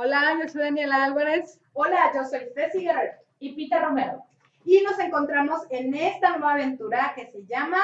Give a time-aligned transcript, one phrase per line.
[0.00, 1.58] Hola, yo soy Daniela Álvarez.
[1.72, 4.22] Hola, yo soy Ceci Guerrero y Pita Romero.
[4.64, 7.80] Y nos encontramos en esta nueva aventura que se llama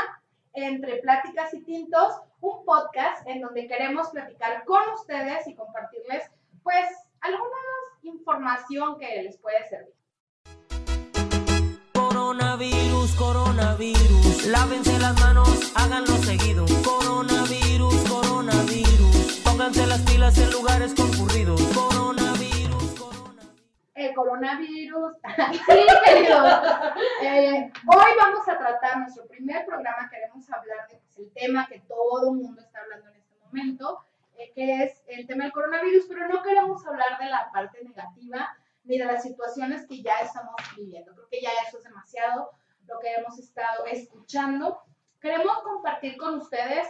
[0.52, 6.30] Entre Pláticas y Tintos, un podcast en donde queremos platicar con ustedes y compartirles,
[6.62, 6.86] pues,
[7.20, 7.56] alguna
[8.02, 9.94] información que les puede servir.
[11.94, 16.64] Coronavirus, coronavirus, lávense las manos, háganlo seguido.
[16.84, 18.83] Coronavirus, coronavirus,
[19.54, 21.62] pónganse las pilas en lugares concurridos.
[21.62, 23.62] Coronavirus, coronavirus.
[23.94, 25.12] El coronavirus.
[25.68, 26.60] sí, queridos.
[27.22, 30.10] Eh, hoy vamos a tratar nuestro primer programa.
[30.10, 34.00] Queremos hablar de pues, tema que todo el mundo está hablando en este momento,
[34.36, 38.56] eh, que es el tema del coronavirus, pero no queremos hablar de la parte negativa
[38.82, 41.14] ni de las situaciones que ya estamos viviendo.
[41.14, 42.50] Creo que ya eso es demasiado
[42.88, 44.82] lo que hemos estado escuchando.
[45.20, 46.88] Queremos compartir con ustedes,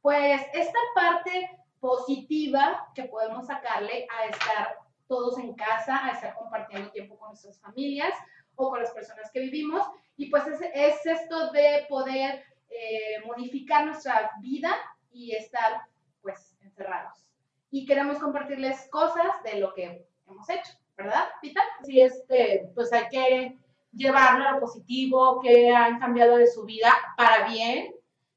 [0.00, 6.90] pues, esta parte positiva que podemos sacarle a estar todos en casa, a estar compartiendo
[6.90, 8.14] tiempo con nuestras familias
[8.54, 9.86] o con las personas que vivimos.
[10.16, 14.74] Y pues es, es esto de poder eh, modificar nuestra vida
[15.12, 15.82] y estar
[16.22, 17.26] pues encerrados.
[17.70, 20.72] Y queremos compartirles cosas de lo que hemos hecho.
[20.96, 21.60] ¿verdad, Pita?
[21.82, 23.58] Sí, este, pues hay que
[23.92, 27.94] llevarlo a lo positivo, que han cambiado de su vida para bien,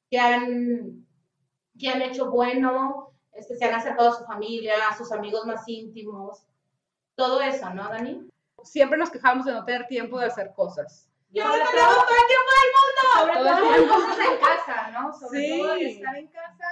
[0.09, 1.05] que han,
[1.79, 6.43] que han hecho bueno, se han acercado a su familia, a sus amigos más íntimos,
[7.15, 8.29] todo eso, ¿no, Dani?
[8.63, 11.09] Siempre nos quejamos de no tener tiempo de hacer cosas.
[11.29, 13.03] Yo no tengo todo el tiempo del mundo.
[13.19, 15.13] Sobre todo cosas en casa, ¿no?
[15.13, 15.59] Sobre Sí.
[15.59, 16.65] todo estar en casa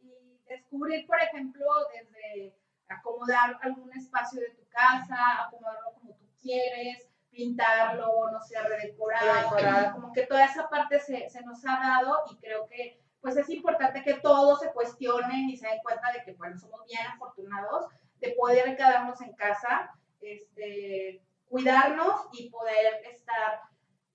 [0.00, 2.54] y descubrir, por ejemplo, desde
[2.88, 9.92] acomodar algún espacio de tu casa, acomodarlo como tú quieres, pintarlo, no sé, redecorar, Redecorar.
[9.92, 13.48] como que toda esa parte se, se nos ha dado y creo que pues es
[13.50, 17.86] importante que todos se cuestionen y se den cuenta de que, bueno, somos bien afortunados
[18.20, 23.60] de poder quedarnos en casa, este, cuidarnos y poder estar,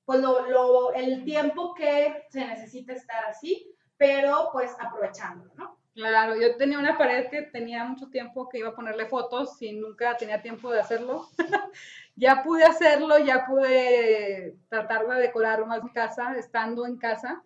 [0.05, 5.79] pues, lo, lo- el tiempo que se necesita estar así, pero pues aprovechándolo, ¿no?
[5.95, 9.73] Claro, yo tenía una pared que tenía mucho tiempo que iba a ponerle fotos y
[9.73, 11.27] nunca tenía tiempo de hacerlo.
[12.15, 17.43] ya pude hacerlo, ya pude tratar de decorar más mi casa estando en casa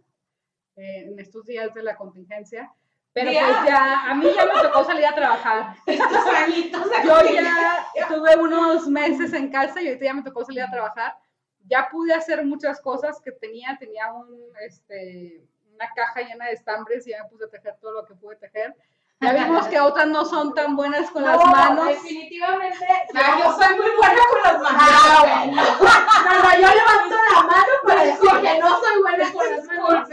[0.78, 2.72] eh, en estos días de la contingencia.
[3.14, 5.76] Pero pues ya, a mí ya me tocó salir a trabajar.
[5.88, 10.62] Estos añitos Yo ya tuve unos meses en casa y ahorita ya me tocó salir
[10.62, 11.18] a trabajar.
[11.66, 13.76] Ya pude hacer muchas cosas que tenía.
[13.80, 14.30] Tenía un,
[14.62, 15.44] este,
[15.74, 18.36] una caja llena de estambres y ya me puse a tejer todo lo que pude
[18.36, 18.76] tejer.
[19.20, 21.88] Ya vimos que otras no son tan buenas con las No, manos.
[21.88, 22.86] Definitivamente.
[23.16, 24.82] Ah, yo soy muy buena con las manos.
[24.86, 25.62] Ah, bueno.
[25.64, 30.10] No, no, yo levanto la mano para decir que no soy buena con las manos.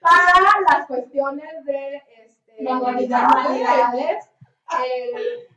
[0.00, 4.26] Para las cuestiones de este, Manualidades.
[4.84, 5.48] eh,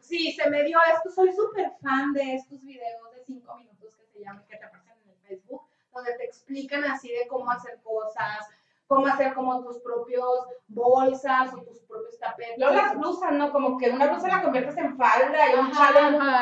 [0.00, 1.10] sí, se me dio esto.
[1.10, 4.98] Soy súper fan de estos videos de cinco minutos que se llaman, que te aparecen
[5.04, 5.62] en el Facebook,
[5.94, 8.48] donde te explican así de cómo hacer cosas,
[8.94, 12.58] cómo hacer como tus propios bolsas o tus propios tapetes.
[12.58, 13.50] Luego las blusas, ¿no?
[13.50, 15.70] Como que una blusa la conviertes en falda y un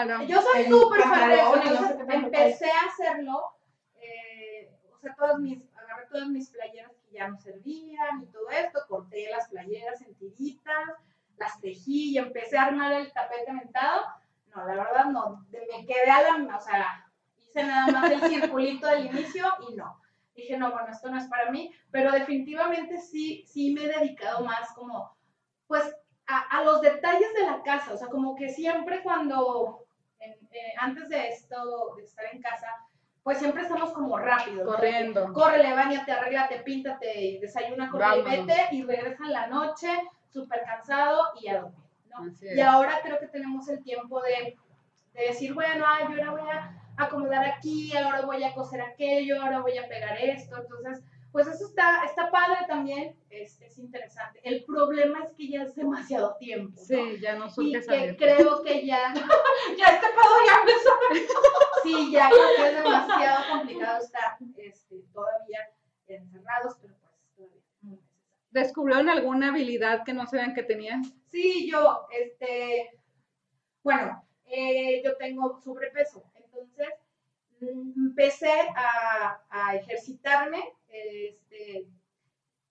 [0.08, 0.22] no.
[0.24, 3.44] Yo soy súper fan de eso, pantalones, no sé entonces empecé a hacerlo,
[4.00, 8.50] eh, o sea, todas mis, agarré todas mis playeras que ya no servían y todo
[8.50, 10.88] esto, corté las playeras en tiritas,
[11.36, 14.06] las tejí y empecé a armar el tapete mentado.
[14.54, 17.06] No, la verdad no, me quedé a la, o sea,
[17.38, 19.99] hice nada más el circulito del inicio y no.
[20.34, 24.44] Dije, no, bueno, esto no es para mí, pero definitivamente sí, sí me he dedicado
[24.44, 25.16] más como,
[25.66, 25.82] pues,
[26.26, 29.84] a, a los detalles de la casa, o sea, como que siempre cuando,
[30.20, 30.36] eh,
[30.78, 32.68] antes de esto, de estar en casa,
[33.22, 34.66] pues siempre estamos como rápidos.
[34.66, 34.72] ¿no?
[34.72, 35.32] Corriendo.
[35.32, 39.88] Córrele, bañate, arréglate, píntate, desayuna, corre y vete, y regresa en la noche,
[40.28, 42.32] súper cansado y a dormir, ¿no?
[42.54, 44.56] Y ahora creo que tenemos el tiempo de,
[45.12, 49.40] de decir, bueno, ay, yo ahora voy a acomodar aquí, ahora voy a coser aquello,
[49.42, 50.56] ahora voy a pegar esto.
[50.56, 51.02] Entonces,
[51.32, 54.40] pues eso está, está padre también, es, es interesante.
[54.42, 56.74] El problema es que ya es demasiado tiempo.
[56.76, 56.84] ¿no?
[56.84, 59.14] Sí, ya no Y que creo que ya,
[59.78, 60.90] Ya este pedo ya empezó.
[61.84, 65.60] sí, ya creo que es demasiado complicado estar este, todavía
[66.08, 68.44] encerrados, pero pues todavía muy necesario.
[68.50, 71.04] ¿Descubrieron alguna habilidad que no sabían que tenían?
[71.26, 72.90] Sí, yo, este,
[73.84, 76.24] bueno, eh, yo tengo sobrepeso,
[77.68, 81.86] empecé a, a ejercitarme, este,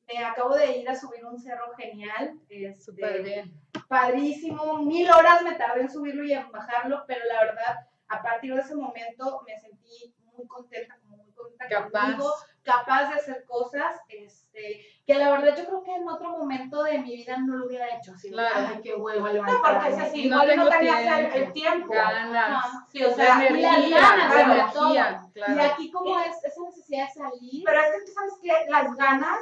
[0.07, 3.53] me acabo de ir a subir un cerro genial, este, Súper bien.
[3.87, 8.53] padrísimo, mil horas me tardé en subirlo y en bajarlo, pero la verdad, a partir
[8.53, 10.97] de ese momento me sentí muy contenta,
[11.67, 12.01] Capaz.
[12.01, 12.33] conmigo,
[12.63, 16.99] capaz de hacer cosas, este, que la verdad yo creo que en otro momento de
[16.99, 18.13] mi vida no lo hubiera hecho.
[18.21, 18.67] De, Claro.
[18.69, 19.79] Ay, qué huevo No, levantarme.
[19.79, 21.35] porque es así, No igual no tengo tenías el, tiempo.
[21.37, 21.93] el tiempo.
[21.93, 22.65] Ganas.
[22.91, 25.63] Sí, o La sea, y las energía, ganas, la energía, Y claro.
[25.73, 29.39] aquí como es esa necesidad de salir, pero es que tú sabes que las ganas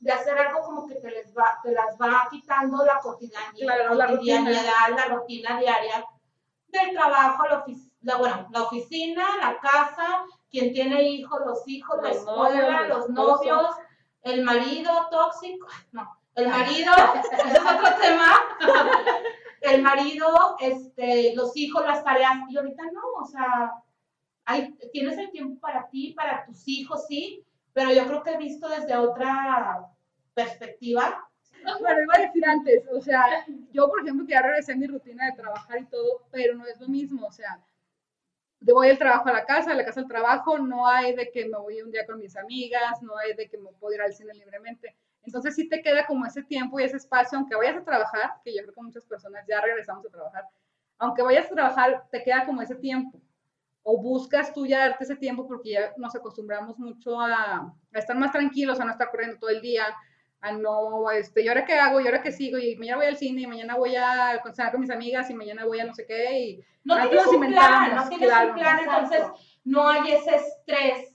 [0.00, 3.94] de hacer algo como que te, les va, te las va quitando la cotidianidad, Claro,
[3.94, 6.04] la cotidianidad, la rutina diaria
[6.68, 12.02] del trabajo, la, ofic- la- bueno, la oficina, la casa, quien tiene hijos, los hijos,
[12.02, 13.76] la escuela, los novios,
[14.22, 16.92] el marido tóxico, no, el marido,
[17.32, 18.32] ese es otro tema,
[19.62, 23.72] el marido, este, los hijos, las tareas, y ahorita no, o sea,
[24.44, 28.38] hay, tienes el tiempo para ti, para tus hijos, sí, pero yo creo que he
[28.38, 29.86] visto desde otra
[30.34, 31.26] perspectiva.
[31.78, 34.86] Bueno, iba a decir antes, o sea, yo por ejemplo que ya regresé a mi
[34.86, 37.60] rutina de trabajar y todo, pero no es lo mismo, o sea,
[38.60, 41.30] de voy del trabajo a la casa, de la casa al trabajo, no hay de
[41.30, 44.02] que me voy un día con mis amigas, no hay de que me puedo ir
[44.02, 44.94] al cine libremente.
[45.22, 48.54] Entonces sí te queda como ese tiempo y ese espacio, aunque vayas a trabajar, que
[48.54, 50.44] yo creo que muchas personas ya regresamos a trabajar,
[50.98, 53.20] aunque vayas a trabajar, te queda como ese tiempo.
[53.82, 58.16] O buscas tú ya darte ese tiempo porque ya nos acostumbramos mucho a, a estar
[58.16, 59.84] más tranquilos, a no estar corriendo todo el día,
[60.42, 62.00] a no, este, ¿y ahora qué hago?
[62.00, 62.58] ¿Y ahora qué sigo?
[62.58, 65.66] Y mañana voy al cine, y mañana voy a cenar con mis amigas, y mañana
[65.66, 68.78] voy a no sé qué, y No tienes un plan, no tienes claro, un plan,
[68.80, 69.22] entonces
[69.64, 71.14] no hay ese estrés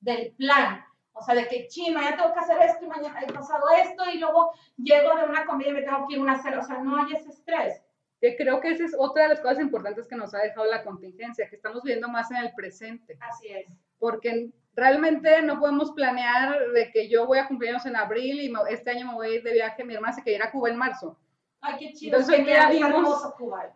[0.00, 0.84] del plan.
[1.12, 4.04] O sea, de que, chima, ya tengo que hacer esto y mañana he pasado esto
[4.12, 6.58] y luego llego de una comida y me tengo que ir a una cena.
[6.58, 7.82] O sea, no hay ese estrés.
[8.20, 10.84] que creo que esa es otra de las cosas importantes que nos ha dejado la
[10.84, 13.66] contingencia, que estamos viendo más en el presente, Así es.
[13.98, 18.90] porque realmente no podemos planear de que yo voy a cumpleaños en abril y este
[18.90, 20.76] año me voy a ir de viaje, mi hermana se quiere ir a Cuba en
[20.76, 21.18] marzo,
[21.62, 22.18] Ay, qué chido.
[22.18, 23.32] Entonces, que ya vimos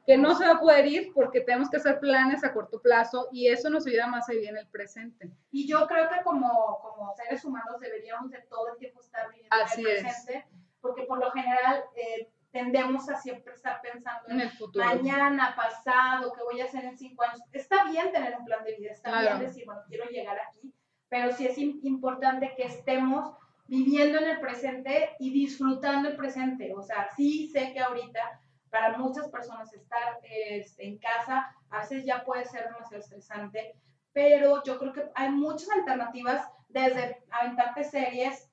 [0.06, 3.28] que no se va a poder ir porque tenemos que hacer planes a corto plazo
[3.32, 5.30] y eso nos ayuda más a vivir en el presente.
[5.50, 9.56] Y yo creo que como, como seres humanos deberíamos de todo el tiempo estar viviendo
[9.64, 10.02] Así en el es.
[10.02, 10.46] presente,
[10.80, 14.84] porque por lo general eh, tendemos a siempre estar pensando En en el futuro.
[14.84, 17.40] mañana, pasado, qué voy a hacer en cinco años.
[17.50, 19.38] Está bien tener un plan de vida, está Claro.
[19.38, 20.72] bien decir, bueno, quiero llegar aquí,
[21.10, 23.34] pero sí es im- importante que estemos
[23.66, 26.72] viviendo en el presente y disfrutando el presente.
[26.74, 28.40] O sea, sí sé que ahorita
[28.70, 33.74] para muchas personas estar eh, en casa a veces ya puede ser demasiado estresante,
[34.12, 38.48] pero yo creo que hay muchas alternativas desde aventarte series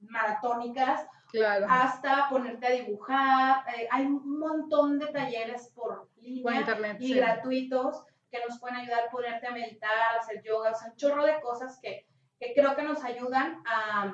[0.00, 1.66] maratónicas Claro.
[1.68, 3.62] hasta ponerte a dibujar.
[3.76, 6.96] eh, hay un montón de talleres por línea Por internet.
[7.00, 7.14] y sí.
[7.14, 10.96] gratuitos que nos pueden ayudar a ponerte a meditar, a hacer yoga, o sea, un
[10.96, 12.06] chorro de cosas que,
[12.38, 14.12] que creo que nos ayudan a,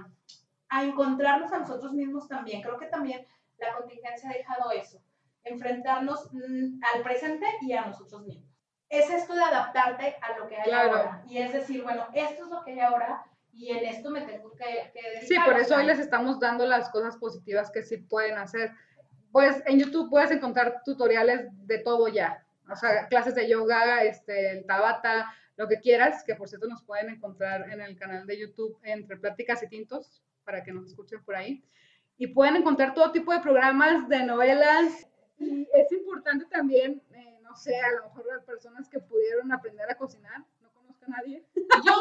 [0.68, 2.62] a encontrarnos a nosotros mismos también.
[2.62, 3.26] Creo que también
[3.58, 5.02] la contingencia ha dejado eso,
[5.44, 8.48] enfrentarnos mm, al presente y a nosotros mismos.
[8.88, 10.96] Es esto de adaptarte a lo que hay Claro.
[10.96, 11.24] ahora.
[11.28, 14.52] Y es decir, bueno, esto es lo que hay ahora y en esto me tengo
[14.52, 15.26] que, que dedicar.
[15.26, 18.72] Sí, por eso hoy les estamos dando las cosas positivas que sí pueden hacer.
[19.32, 22.43] Pues en YouTube puedes encontrar tutoriales de todo ya.
[22.70, 26.82] O sea, clases de yoga, este, el tabata, lo que quieras, que por cierto nos
[26.82, 31.22] pueden encontrar en el canal de YouTube entre Pláticas y Tintos, para que nos escuchen
[31.24, 31.62] por ahí.
[32.16, 35.08] Y pueden encontrar todo tipo de programas, de novelas.
[35.38, 39.90] Y es importante también, eh, no sé, a lo mejor las personas que pudieron aprender
[39.90, 41.92] a cocinar, no conozco a nadie, Yo, yo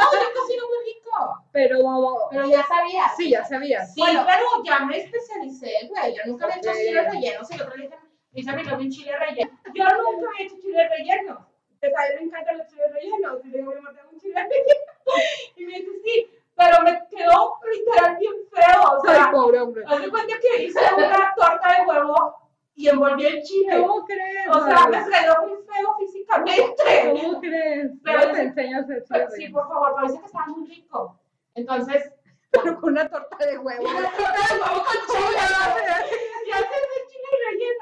[0.41, 1.47] cocino muy rico.
[1.51, 3.15] pero Pero ya sabías.
[3.17, 3.93] sí, ya sabías.
[3.93, 6.15] Sí, pero ya me especialicé, güey.
[6.15, 6.75] Yo nunca había hecho Ok.
[6.77, 7.43] chile relleno.
[7.45, 7.97] Sí, el otro día dije,
[8.33, 9.51] dice a mí, lo vi un chile relleno.
[9.73, 11.47] Yo nunca había hecho chile relleno.
[11.79, 13.45] Pues a él le encantan los chiles rellenos.
[13.45, 14.81] Y le digo, mi amor, tengo un chile relleno.
[15.57, 18.81] Y me dice, sí, pero me quedó literal bien feo.
[18.83, 19.83] O Ay, sea, pobre hombre.
[19.85, 22.35] haz de cuenta que hice una torta de huevo
[22.75, 23.81] y envolví el chile.
[23.81, 24.47] ¿Cómo crees?
[24.49, 27.11] O sea, me quedó muy feo físicamente.
[27.21, 27.91] ¿Cómo crees?
[28.03, 28.39] Pero Pero te
[28.75, 31.19] hacer Pero chile sí, por favor, parece que estaba muy rico.
[31.55, 32.11] Entonces,
[32.51, 33.83] Pero con una torta de huevo.
[33.83, 35.39] una torta de huevo con chile.
[36.45, 36.67] Y haces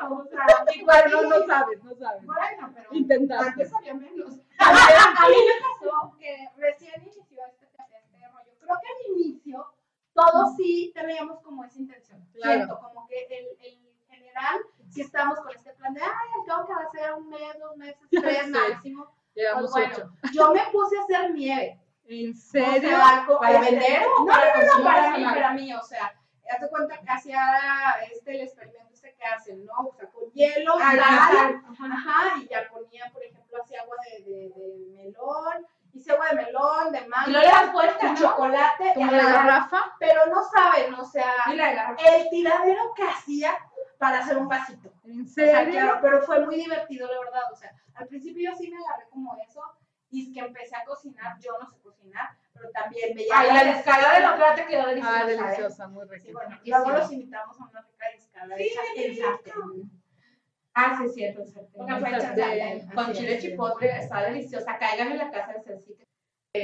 [0.10, 2.26] O sea, Igual no, no sabes, no sabes.
[2.26, 3.50] Bueno, pero Intentaste.
[3.50, 4.34] antes sabía menos.
[4.60, 8.52] A mí me pasó que recién inició este, este rollo.
[8.60, 9.74] Creo que al inicio
[10.14, 12.26] todos sí teníamos como esa intención.
[12.34, 12.54] Claro.
[12.58, 13.80] Siento como que el, el
[14.10, 17.30] general sí estamos con este plan de, ay, al cabo que va a ser un
[17.30, 18.52] mes, dos meses, tres Sí.
[18.52, 19.12] máximo.
[19.34, 20.10] Llevamos Pues ocho.
[20.22, 21.80] bueno, yo me puse a hacer nieve.
[22.06, 22.90] ¿En O serio?
[22.90, 26.14] sea, co- ¿Para este, vender o No, no, no, para mí, para mí, o sea,
[26.52, 27.40] hazte cuenta que hacía
[28.12, 28.91] este, el experimento este
[29.22, 29.74] que hacen, ¿no?
[29.88, 31.64] O sea, con hielo, Ah, sal.
[31.70, 31.86] Ajá.
[31.94, 36.36] Ajá, y ya ponía, por ejemplo, así agua de, de, de melón, hice agua de
[36.38, 38.16] melón, de mango, ¿no?
[38.16, 39.96] chocolate, ¿Como y la garrafa?
[40.00, 43.58] pero no saben, o sea, el tiradero que hacía
[44.00, 44.92] para hacer un vasito.
[45.04, 48.58] ¿En O sea, claro, pero fue muy divertido, la verdad, o sea, al principio yo
[48.58, 49.62] sí me agarré como eso,
[50.10, 52.30] y es que empecé a cocinar, yo no sé cocinar,
[52.62, 55.20] pero también me Ay, la discada de la otra te quedó deliciosa.
[55.20, 55.36] Ah, ¿eh?
[55.36, 56.24] deliciosa, muy rica.
[56.24, 56.92] Sí, bueno, luego sí.
[56.92, 59.92] los invitamos a una rica discada Sí, en sartén.
[60.74, 62.90] Ah, sí, es cierto, sartén.
[62.94, 64.78] Con chile chipotle, está deliciosa.
[64.78, 65.98] Caigan en la casa de Ceci.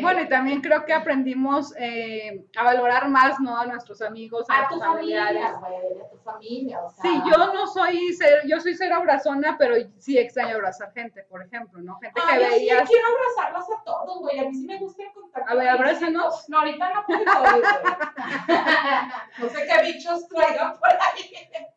[0.01, 3.57] Bueno, y también creo que aprendimos eh, a valorar más, ¿no?
[3.57, 5.41] A nuestros amigos, a, a tu familiares.
[5.61, 7.03] familia, a tu familia, o sea.
[7.03, 11.41] Sí, yo no soy cero, yo soy cero abrazona, pero sí extraño abrazar gente, por
[11.41, 11.97] ejemplo, ¿no?
[12.01, 12.89] Gente que Ay, yo sí veías.
[12.89, 14.39] quiero abrazarlos a todos, güey.
[14.39, 15.49] A mí sí me gusta el contacto.
[15.49, 16.49] A ver, abrázanos.
[16.49, 17.23] No, ahorita no puedo.
[19.39, 21.23] No sé qué bichos traigan por ahí.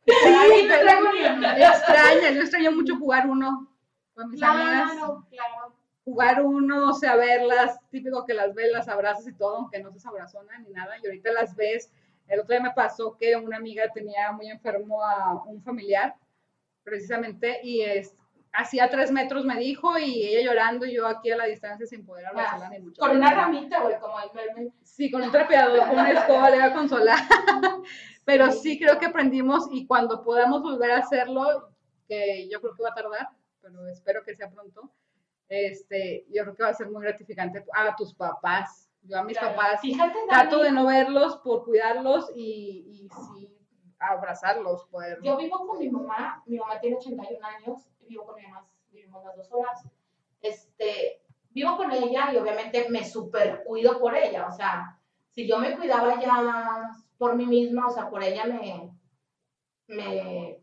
[0.05, 1.09] Sí, no traigo
[1.57, 3.69] extraña, yo extraño mucho jugar uno
[4.15, 4.91] con mis amigas.
[4.93, 5.75] Claro, claro.
[6.11, 9.93] Jugar uno, o sea, verlas, típico que las ves, las abrazas y todo, aunque no
[9.93, 11.93] seas abrazona ni nada, y ahorita las ves.
[12.27, 16.17] El otro día me pasó que una amiga tenía muy enfermo a un familiar,
[16.83, 18.17] precisamente, y es,
[18.53, 22.05] hacía tres metros me dijo, y ella llorando, y yo aquí a la distancia sin
[22.05, 23.01] poder abrazarla ni mucho.
[23.01, 24.73] Con una ramita, güey, como el meme.
[24.83, 27.19] Sí, con un trapeador, con una escoba le iba a consolar.
[28.25, 31.71] Pero sí creo que aprendimos y cuando podamos volver a hacerlo,
[32.09, 33.29] que yo creo que va a tardar,
[33.63, 34.91] pero espero que sea pronto,
[35.51, 38.89] este, yo creo que va a ser muy gratificante a tus papás.
[39.03, 39.57] Yo a mis Claro.
[39.57, 43.57] papás Fíjate, trato de no verlos por cuidarlos y, y sí
[43.99, 45.19] abrazarlos, poder.
[45.23, 49.25] Yo vivo con mi mamá, mi mamá tiene 81 años, vivo con mi mamá, vivimos
[49.25, 49.85] las dos horas.
[50.41, 54.99] Este, vivo con ella y obviamente me super cuido por ella, o sea,
[55.31, 58.91] si yo me cuidaba ya por mí misma, o sea, por ella me,
[59.89, 60.61] me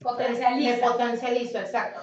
[0.00, 0.76] Potencializa.
[0.76, 2.00] Me potencializo, exacto.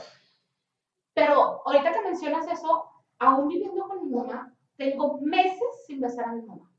[1.17, 6.33] Pero ahorita que mencionas eso, aún viviendo con mi mamá, tengo meses sin besar a
[6.33, 6.69] mi mamá.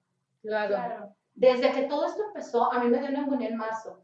[0.42, 0.76] Claro.
[0.76, 1.08] Claro.
[1.34, 4.00] Desde que todo esto empezó, a mí me dio neumonía en marzo.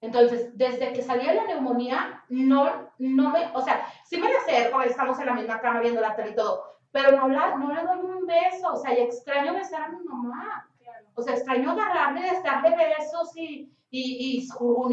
[0.00, 4.36] Entonces, desde que salí de la neumonía, no, no me, o sea, sí me le
[4.36, 6.62] acerco, estamos en la misma cama viendo la tele y todo,
[6.92, 10.04] pero no, la, no le doy un beso, o sea, y extraño besar a mi
[10.04, 10.68] mamá.
[10.78, 11.06] Claro.
[11.14, 14.88] O sea, extraño agarrarme, de darle besos y, y, y o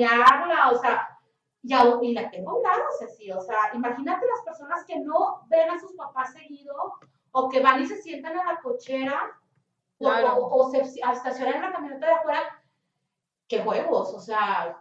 [0.81, 1.18] sea,
[1.63, 4.99] y, aún- y la tengo a un lado, Ceci, o sea, imagínate las personas que
[4.99, 6.73] no ven a sus papás seguido,
[7.31, 9.31] o que van y se sientan a la cochera,
[9.99, 10.35] o- Claro.
[10.37, 12.63] o, o se estacionan en la camioneta de afuera,
[13.47, 14.77] qué huevos, o sea,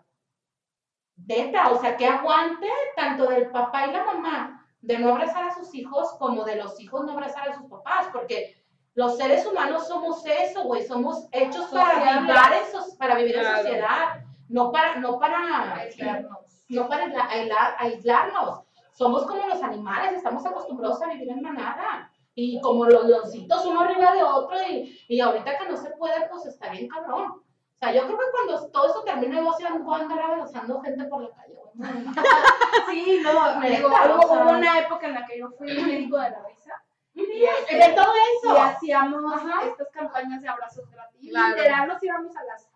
[1.26, 5.54] neta, o sea, que aguante tanto del papá y la mamá de no abrazar a
[5.54, 8.54] sus hijos como de los hijos no abrazar a sus papás, porque
[8.94, 14.25] los seres humanos somos eso, güey, somos hechos para vivir, en, para vivir en sociedad,
[14.49, 16.58] no para, no para Aislarnos.
[16.69, 18.63] No para aisla- aislar- aislarnos.
[18.93, 22.11] Somos como los animales, estamos acostumbrados a vivir en manada.
[22.35, 26.29] Y como los leoncitos uno arriba de otro, y, y ahorita que no se puede,
[26.31, 27.31] pues está bien cabrón.
[27.33, 30.81] O sea, yo creo que cuando todo esto termine, yo sí voy a andar abrazando
[30.81, 31.55] gente por la calle.
[31.75, 31.91] güey.
[32.91, 36.31] Sí, no, Neta, digo, hubo, hubo una época en la que yo fui médico de
[36.31, 36.73] la risa
[37.15, 38.57] y, este, De todo y eso.
[38.63, 39.65] hacíamos Ajá.
[39.67, 41.31] estas campañas de abrazos gratis.
[41.31, 41.57] Claro.
[41.57, 42.68] Literal nos íbamos a las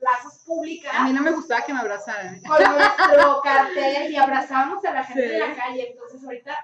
[0.00, 2.40] plazas públicas A mí no me gustaba que me abrazaran.
[2.42, 5.34] con nuestro cartel y abrazábamos a la gente Sí.
[5.34, 5.90] en la calle.
[5.92, 6.56] Entonces ahorita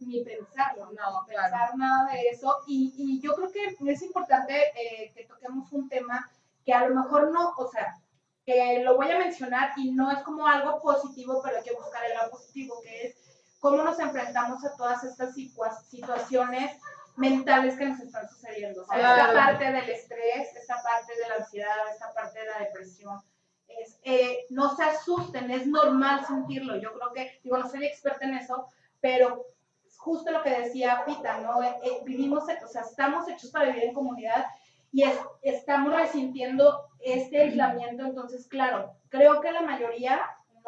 [0.00, 1.76] ni pensarlo, no, pensar claro.
[1.76, 2.58] nada de eso.
[2.66, 6.28] Y, y yo creo que es importante eh, que toquemos un tema
[6.64, 7.96] que a lo mejor no, o sea,
[8.44, 12.04] que lo voy a mencionar y no es como algo positivo, pero hay que buscar
[12.04, 13.16] el lado positivo, que es
[13.60, 16.78] cómo nos enfrentamos a todas estas situa- situaciones
[17.16, 18.82] mentales que nos están sucediendo.
[18.82, 19.34] O sea, esta Claro.
[19.34, 23.20] parte del estrés, esta parte de la ansiedad, esta parte de la depresión.
[23.68, 26.76] Es, eh, no se asusten, es normal sentirlo.
[26.76, 28.68] Yo creo que, digo, no soy experta en eso,
[29.00, 29.46] pero
[29.96, 31.62] justo lo que decía Pita, ¿no?
[31.62, 34.44] Eh, eh, vivimos, o sea, estamos hechos para vivir en comunidad
[34.92, 38.04] y es- estamos resintiendo este aislamiento.
[38.04, 40.20] Entonces, claro, creo que la mayoría,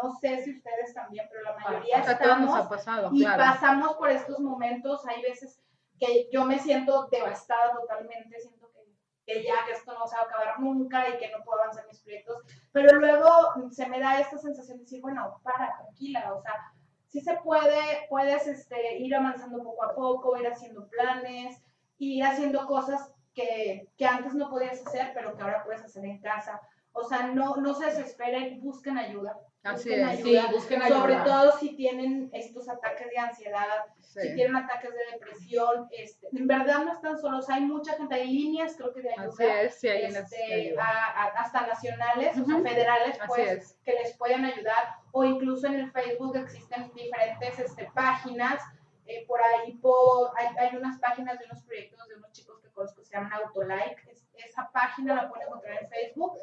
[0.03, 3.39] no sé si ustedes también, pero la mayoría nos ha estamos pasado, y claro.
[3.39, 5.07] pasamos por estos momentos.
[5.07, 5.61] Hay veces
[5.99, 8.83] que yo me siento devastada totalmente, siento que,
[9.25, 12.01] que ya esto no se va a acabar nunca y que no puedo avanzar mis
[12.01, 13.29] proyectos, pero luego
[13.71, 16.73] se me da esta sensación de decir, bueno, para, tranquila, o sea,
[17.09, 21.63] sí se puede, puedes este, ir avanzando poco a poco, ir haciendo planes,
[21.99, 26.21] ir haciendo cosas que, que antes no podías hacer, pero que ahora puedes hacer en
[26.21, 26.61] casa.
[26.93, 29.39] O sea, no, no se desesperen, busquen ayuda.
[29.67, 30.23] Así busquen es.
[30.23, 31.01] Sí, busquen ayuda.
[31.01, 33.69] Sobre todo si tienen estos ataques de ansiedad,
[34.01, 34.21] Sí.
[34.23, 38.29] si tienen ataques de depresión, este, en verdad no están solos, hay mucha gente, hay
[38.33, 40.83] líneas creo que de ayuda, Así es, sí, hay este, ayuda.
[40.85, 43.79] a- a- hasta nacionales, o sea, federales, pues, es.
[43.85, 48.63] que les pueden ayudar, o incluso en el Facebook existen diferentes este, páginas,
[49.07, 52.69] eh, por ahí por, hay, hay unas páginas de unos proyectos de unos chicos que
[52.71, 56.39] conozco que se llaman Autolike, es- esa página la pueden encontrar en Facebook,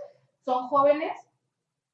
[0.46, 1.14] son jóvenes,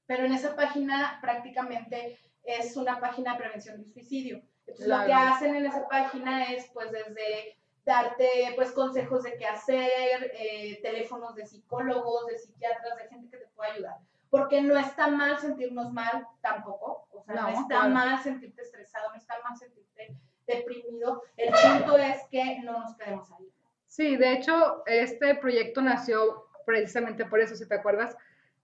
[0.09, 4.41] pero en esa página prácticamente es una página de prevención de suicidio.
[4.65, 5.33] Entonces, lo que Claro.
[5.35, 11.35] hacen en esa página es, pues, desde darte pues consejos de qué hacer, eh, teléfonos
[11.35, 13.97] de psicólogos, de psiquiatras, de gente que te pueda ayudar.
[14.31, 17.89] Porque no está mal sentirnos mal tampoco, o sea, no, No, está claro.
[17.89, 20.15] mal sentirte estresado, no está mal sentirte
[20.47, 21.21] deprimido.
[21.37, 23.47] El punto es que no nos quedemos ahí.
[23.85, 28.15] Sí, de hecho, este proyecto nació precisamente por eso, si te acuerdas.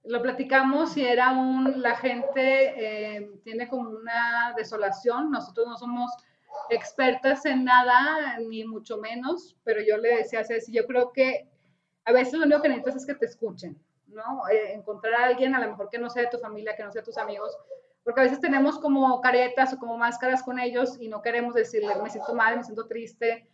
[0.06, 2.74] Lo platicamos y era un, la gente
[3.18, 6.12] eh, tiene como una desolación, nosotros no somos
[6.70, 11.50] expertas en nada, ni mucho menos, pero yo le decía a Ceci, yo creo que
[12.06, 14.48] a veces lo único que necesitas es que te escuchen, ¿no?
[14.50, 16.92] Eh, encontrar a alguien, a lo mejor que no sea de tu familia, que no
[16.92, 17.58] sea de tus amigos,
[18.04, 21.96] porque a veces tenemos como caretas o como máscaras con ellos y no queremos decirle,
[22.02, 23.48] me siento mal, me siento triste,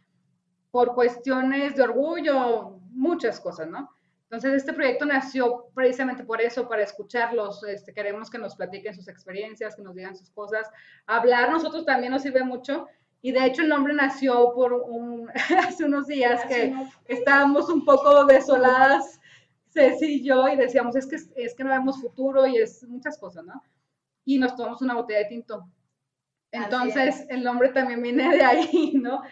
[0.71, 3.89] por cuestiones de orgullo, muchas cosas, ¿no?
[4.31, 7.65] Entonces, este proyecto nació precisamente por eso, para escucharlos.
[7.65, 10.69] Este, queremos que nos platiquen sus experiencias, que nos digan sus cosas.
[11.05, 12.87] Hablar nosotros también nos sirve mucho.
[13.21, 15.29] Y de hecho, el nombre nació por un,
[15.67, 16.73] hace unos días que
[17.09, 19.19] estábamos un poco desoladas,
[19.69, 23.17] Ceci y yo, y decíamos, es que, es que no vemos futuro y es muchas
[23.17, 23.61] cosas, ¿no?
[24.23, 25.69] Y nos tomamos una botella de tinto.
[26.51, 29.23] Entonces, el nombre también viene de ahí, ¿no?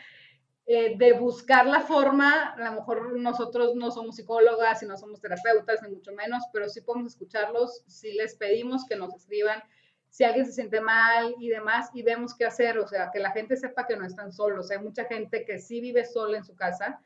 [0.71, 5.19] Eh, de buscar la forma, a lo mejor nosotros no somos psicólogas y no somos
[5.19, 9.63] terapeutas, ni mucho menos, pero sí podemos escucharlos, si les pedimos que nos escriban,
[10.09, 13.31] si alguien se siente mal y demás, y vemos qué hacer, o sea, que la
[13.31, 14.69] gente sepa que no están solos.
[14.69, 17.01] Hay mucha gente que sí vive sola en su casa,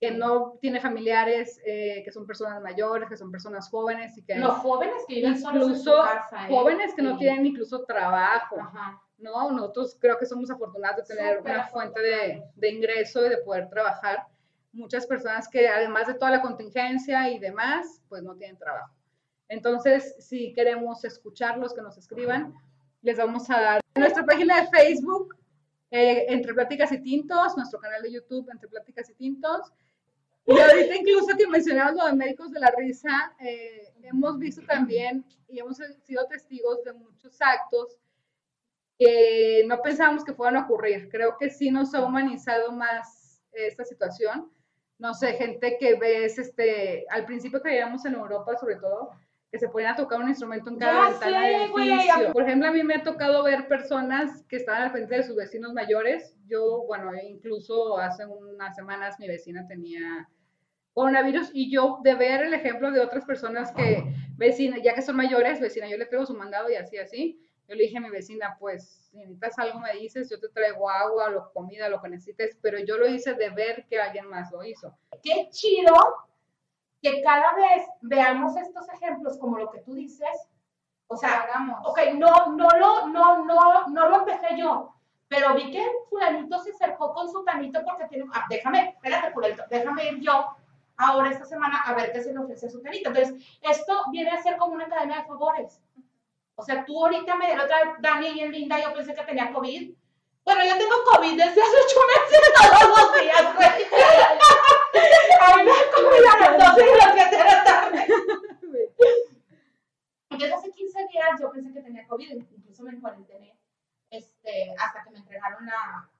[0.00, 4.34] que no tiene familiares, eh, que son personas mayores, que son personas jóvenes y que
[4.34, 6.50] Los jóvenes que viven solos en su incluso casa, ¿eh?
[6.50, 8.56] jóvenes que no tienen incluso trabajo.
[8.58, 9.00] Ajá.
[9.18, 9.50] ¿No?
[9.50, 13.38] Nosotros creo que somos afortunados de tener Súper una fuente de, de ingreso y de
[13.38, 14.26] poder trabajar.
[14.72, 18.92] Muchas personas que además de toda la contingencia y demás, pues no tienen trabajo.
[19.48, 22.54] Entonces, si queremos escucharlos, que nos escriban,
[23.02, 25.36] les vamos a dar nuestra página de Facebook,
[25.90, 29.72] eh, Entre Pláticas y Tintos, nuestro canal de YouTube, Entre Pláticas y Tintos.
[30.46, 35.24] Y ahorita incluso que mencionabas lo de Médicos de la Risa, eh, hemos visto también
[35.48, 37.98] y hemos sido testigos de muchos actos
[38.98, 41.08] que no pensábamos que fueran a ocurrir.
[41.10, 44.50] Creo que sí nos ha humanizado más esta situación.
[44.98, 49.10] No sé, gente que ves, este, al principio creíamos en Europa sobre todo,
[49.52, 52.32] que se ponían a tocar un instrumento en cada Ya ventana sé, del edificio.
[52.32, 55.36] Por ejemplo, a mí me ha tocado ver personas que estaban al frente de sus
[55.36, 56.34] vecinos mayores.
[56.46, 60.28] Yo, bueno, incluso hace unas semanas mi vecina tenía
[60.94, 64.02] coronavirus y yo de ver el ejemplo de otras personas que,
[64.36, 67.45] vecina, ya que son mayores, vecina, yo le traigo su mandado y así, así.
[67.68, 70.88] Yo le dije a mi vecina, pues, si necesitas algo me dices, yo te traigo
[70.88, 74.52] agua, lo, comida, lo que necesites, pero yo lo hice de ver que alguien más
[74.52, 74.96] lo hizo.
[75.22, 75.94] Qué chido
[77.02, 80.48] que cada vez veamos estos ejemplos como lo que tú dices.
[81.08, 81.80] O sea, hagamos.
[81.84, 84.92] ok, no, no lo, no, no, no lo empecé yo,
[85.28, 89.62] pero vi que fulanito se acercó con su tanito porque tiene, ah, déjame, espérate, fulanito,
[89.70, 90.56] déjame ir yo
[90.96, 93.10] ahora esta semana a ver qué se le ofrece a su tanito.
[93.10, 95.80] Entonces, esto viene a ser como una cadena de favores.
[96.56, 99.94] O sea, tú ahorita me, la otra Dani bien linda, yo pensé que tenía COVID.
[100.44, 103.68] Bueno, yo tengo COVID desde hace ocho meses todos los días, güey.
[105.40, 108.06] A mí me comida a las 12 y las 7 de la tarde.
[110.30, 113.56] Desde hace 15 días yo pensé que tenía COVID, incluso me cuarentené
[114.10, 116.10] este, hasta que me entregaron la,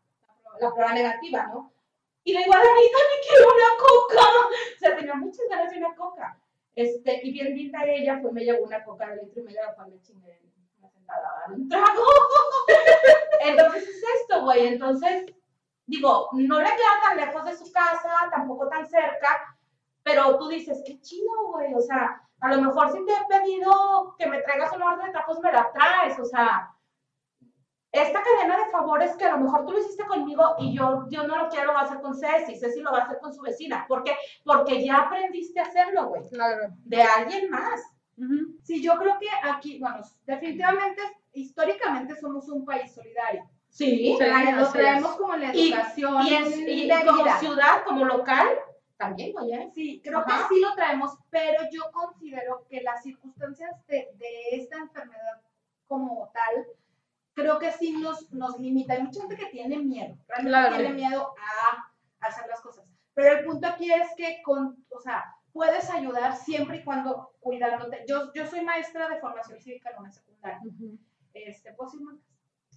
[0.61, 1.73] la prueba negativa, ¿no?
[2.25, 4.27] Y le digo a Dani, Dani, quiero una coca.
[4.77, 6.39] O sea, tenía muchas ganas de una coca.
[6.77, 9.75] Este, y bien linda ella, fue, me llevó una coca de litro y medio, la
[9.75, 10.39] cual me chingué
[10.79, 12.05] una sentada a un trago.
[13.41, 14.67] Entonces es esto, güey.
[14.67, 15.25] Entonces,
[15.87, 19.57] digo, no le queda tan lejos de su casa, tampoco tan cerca,
[20.03, 21.73] pero tú dices, qué chido, güey.
[21.75, 25.13] O sea, a lo mejor si te he pedido que me traigas una orden de
[25.13, 26.19] tacos, me la traes.
[26.21, 26.76] O sea,
[28.03, 31.27] esta cadena de favores que a lo mejor tú lo hiciste conmigo y yo, yo
[31.27, 33.33] no lo quiero, lo va a hacer con Ceci, Ceci lo va a hacer con
[33.35, 33.85] su vecina.
[33.89, 34.17] ¿Por qué?
[34.45, 36.23] Porque ya aprendiste a hacerlo, güey.
[36.29, 36.69] Claro.
[36.85, 37.81] De alguien más.
[38.19, 38.57] Ujú.
[38.63, 43.49] Sí, yo creo que aquí, bueno, definitivamente, históricamente somos un país solidario.
[43.69, 44.13] Sí.
[44.19, 47.39] Lo traemos como en la educación y, en- y de como vida.
[47.39, 48.49] ciudad, como local,
[48.97, 49.71] también, oye.
[49.75, 50.49] Sí, creo Ajá.
[50.49, 55.43] que sí lo traemos, pero yo considero que las circunstancias de, de esta enfermedad
[55.87, 56.67] como tal,
[57.37, 58.95] creo que sí nos, nos limita.
[58.95, 60.77] Hay mucha gente que tiene miedo, realmente Claro.
[60.77, 62.85] tiene miedo a hacer las cosas.
[63.15, 68.05] Pero el punto aquí es que, con, o sea, puedes ayudar siempre y cuando cuidándote.
[68.09, 70.61] Yo, yo soy maestra de formación cívica en una secundaria.
[70.65, 70.99] Ujú.
[71.35, 72.07] Este, ¿puedo decir?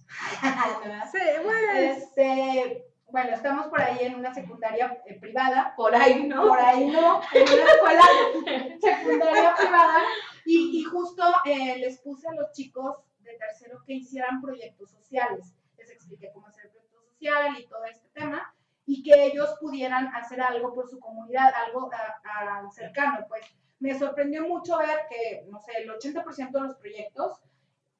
[1.12, 1.98] Sí, pues.
[1.98, 6.46] Este, bueno, estamos por ahí en una secundaria eh, privada, Por ahí, ¿no?
[6.48, 8.02] por ahí no, en una escuela
[8.80, 9.98] secundaria privada,
[10.44, 12.96] y, y justo eh, les puse a los chicos
[13.40, 15.54] de tercero que hicieran proyectos sociales.
[15.78, 18.54] Les expliqué cómo hacer el proyecto social y todo este tema.
[18.86, 23.44] y que ellos pudieran hacer algo por su comunidad, algo a- a cercano, pues.
[23.78, 27.40] Me sorprendió mucho ver que, no sé, el 80% de los proyectos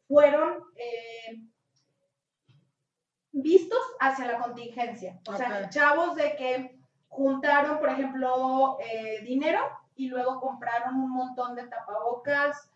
[0.09, 1.43] fueron eh,
[3.33, 5.21] vistos hacia la contingencia.
[5.29, 9.61] O sea, chavos de que juntaron, por ejemplo, eh, dinero
[9.95, 12.70] y luego compraron un montón de tapabocas,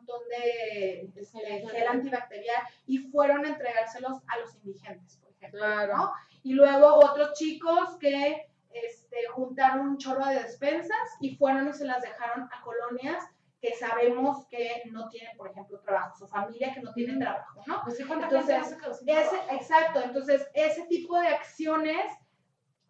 [0.00, 5.60] montón de este, gel antibacterial y fueron a entregárselos a los indigentes, por ejemplo.
[5.60, 5.96] Claro.
[5.96, 6.12] ¿no?
[6.42, 11.84] Y luego otros chicos que este, juntaron un chorro de despensas y fueron y se
[11.84, 13.24] las dejaron a colonias
[13.60, 17.20] que sabemos que no tienen, por ejemplo, trabajo, su familia que no tiene Ujú.
[17.20, 17.82] trabajo, ¿no?
[17.84, 22.06] Pues sí, ¿cuánta Entonces, Ese, exacto, entonces ese tipo de acciones,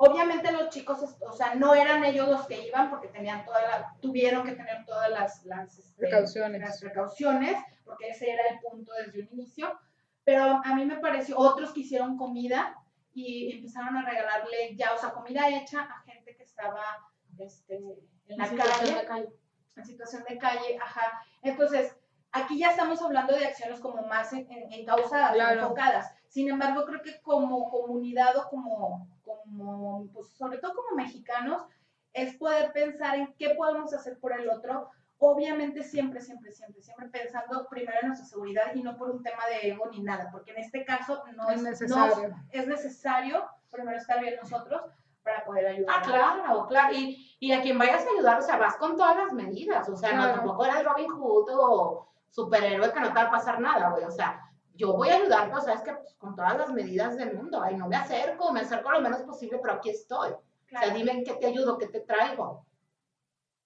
[0.03, 3.95] obviamente los chicos, o sea, no eran ellos los que iban porque tenían toda la,
[4.01, 6.61] tuvieron que tener todas las, las, este, Precauciones.
[6.63, 9.79] las precauciones, porque ese era el punto desde un inicio,
[10.25, 12.77] pero a mí me pareció, otros que hicieron comida
[13.13, 16.83] y empezaron a regalarle ya, o sea, comida hecha a gente que estaba
[17.39, 17.77] este,
[18.29, 19.29] en la calle calle.
[19.77, 21.23] en situación de calle, ajá.
[21.43, 21.95] Entonces,
[22.33, 25.61] aquí ya estamos hablando de acciones como más en- en- encausadas, Claro.
[25.63, 26.11] enfocadas.
[26.29, 29.09] Sin embargo, creo que como comunidad o como,
[29.45, 31.63] como pues, sobre todo como mexicanos,
[32.13, 34.91] es poder pensar en qué podemos hacer por el otro.
[35.19, 39.43] Obviamente siempre, siempre, siempre, siempre pensando primero en nuestra seguridad y no por un tema
[39.49, 42.35] de ego ni nada, porque en este caso no Es es, no necesario.
[42.51, 44.81] es necesario primero estar bien nosotros
[45.23, 45.95] para poder ayudar.
[45.99, 46.95] Ah, claro, claro.
[46.95, 49.87] Y, y a quien vayas a ayudar, o sea, vas con todas las medidas.
[49.91, 50.37] O sea, no Claro.
[50.39, 54.05] tampoco eres Robin Hood o superhéroe que no te va a pasar nada, güey.
[54.05, 57.35] O sea, yo voy a ayudar, pero sabes que pues, con todas las medidas del
[57.35, 57.63] mundo.
[57.63, 60.31] Ay, no me acerco, me acerco lo menos posible, pero aquí estoy.
[60.31, 60.87] O Claro.
[60.87, 62.65] sea, dime en qué te ayudo, qué te traigo.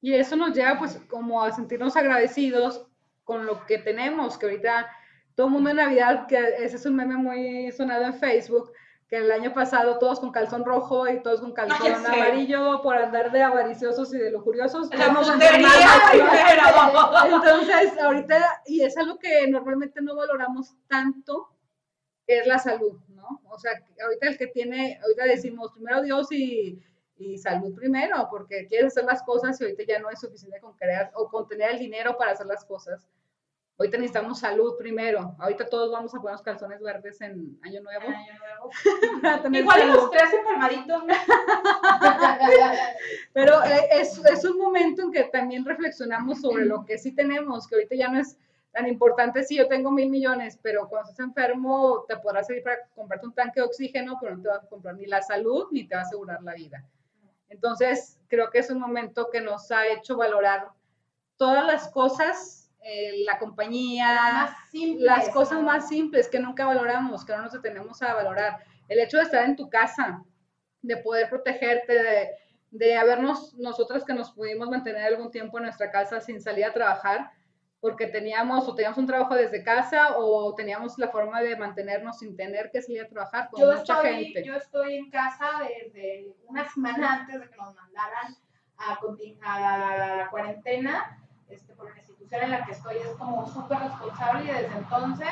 [0.01, 2.87] Y eso nos lleva pues como a sentirnos agradecidos
[3.25, 4.91] con lo que tenemos, que ahorita
[5.35, 8.71] todo el mundo en Navidad, que ese es un meme muy sonado en Facebook,
[9.09, 12.07] que el año pasado todos con calzón rojo y todos con calzón sé.
[12.07, 14.89] amarillo por andar de avariciosos y de lujuriosos.
[14.95, 16.74] La nos putería enfermamos,
[18.07, 21.49] ahorita, y es algo que normalmente no valoramos tanto,
[22.27, 23.43] es la salud, ¿no?
[23.51, 26.83] O sea, ahorita el que tiene, ahorita decimos primero Dios y,
[27.17, 30.75] y salud primero, porque quieres hacer las cosas y ahorita ya no es suficiente con
[30.77, 33.09] crear o con tener el dinero para hacer las cosas.
[33.77, 35.35] Ahorita necesitamos salud primero.
[35.39, 38.05] Ahorita todos vamos a ponernos calzones verdes en Año Nuevo.
[38.05, 38.71] En Año Nuevo.
[39.59, 41.03] Igual los tres empalmaditos.
[43.33, 47.67] Pero eh, es, es un momento en que también reflexionamos sobre lo que sí tenemos,
[47.67, 48.39] que ahorita ya no es
[48.75, 52.87] tan importante si yo tengo mil millones, pero cuando estás enfermo te podrá servir para
[52.95, 55.87] comprarte un tanque de oxígeno, pero no te va a comprar ni la salud ni
[55.87, 56.85] te va a asegurar la vida.
[57.49, 60.71] Entonces, creo que es un momento que nos ha hecho valorar
[61.37, 67.33] todas las cosas, eh, la compañía, simples, las cosas más simples que nunca valoramos, que
[67.35, 68.59] no nos detenemos a valorar.
[68.89, 70.23] El hecho de estar en tu casa,
[70.83, 72.31] de poder protegerte, de,
[72.71, 76.73] de habernos, nosotras que nos pudimos mantener algún tiempo en nuestra casa sin salir a
[76.75, 77.31] trabajar,
[77.81, 82.35] porque teníamos o teníamos un trabajo desde casa o teníamos la forma de mantenernos sin
[82.37, 84.45] tener que salir a trabajar con yo mucha estoy, gente.
[84.45, 88.37] yo estoy en casa desde una semana antes de que nos mandaran
[88.79, 91.19] a, conti- a la cuarentena,
[91.51, 95.29] este, porque la institución en la que estoy es como súper responsable y desde entonces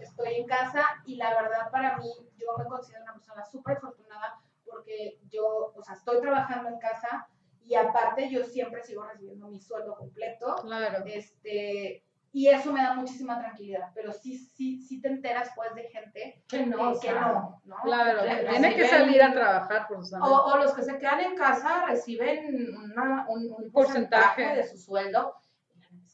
[0.00, 4.34] estoy en casa y la verdad para mí yo me considero una persona súper afortunada
[4.64, 7.26] porque yo, o sea, estoy trabajando en casa
[7.64, 11.04] y aparte yo siempre sigo recibiendo mi sueldo completo Claro.
[11.06, 15.84] este, y eso me da muchísima tranquilidad, pero sí, sí, sí te enteras pues de
[15.84, 17.76] gente Que no, que, o que no, ¿no?
[17.84, 21.36] Claro, tiene que salir a trabajar por su O, o los que se quedan en
[21.36, 24.56] casa reciben una- un, un porcentaje Porcentaje.
[24.56, 25.34] de su sueldo.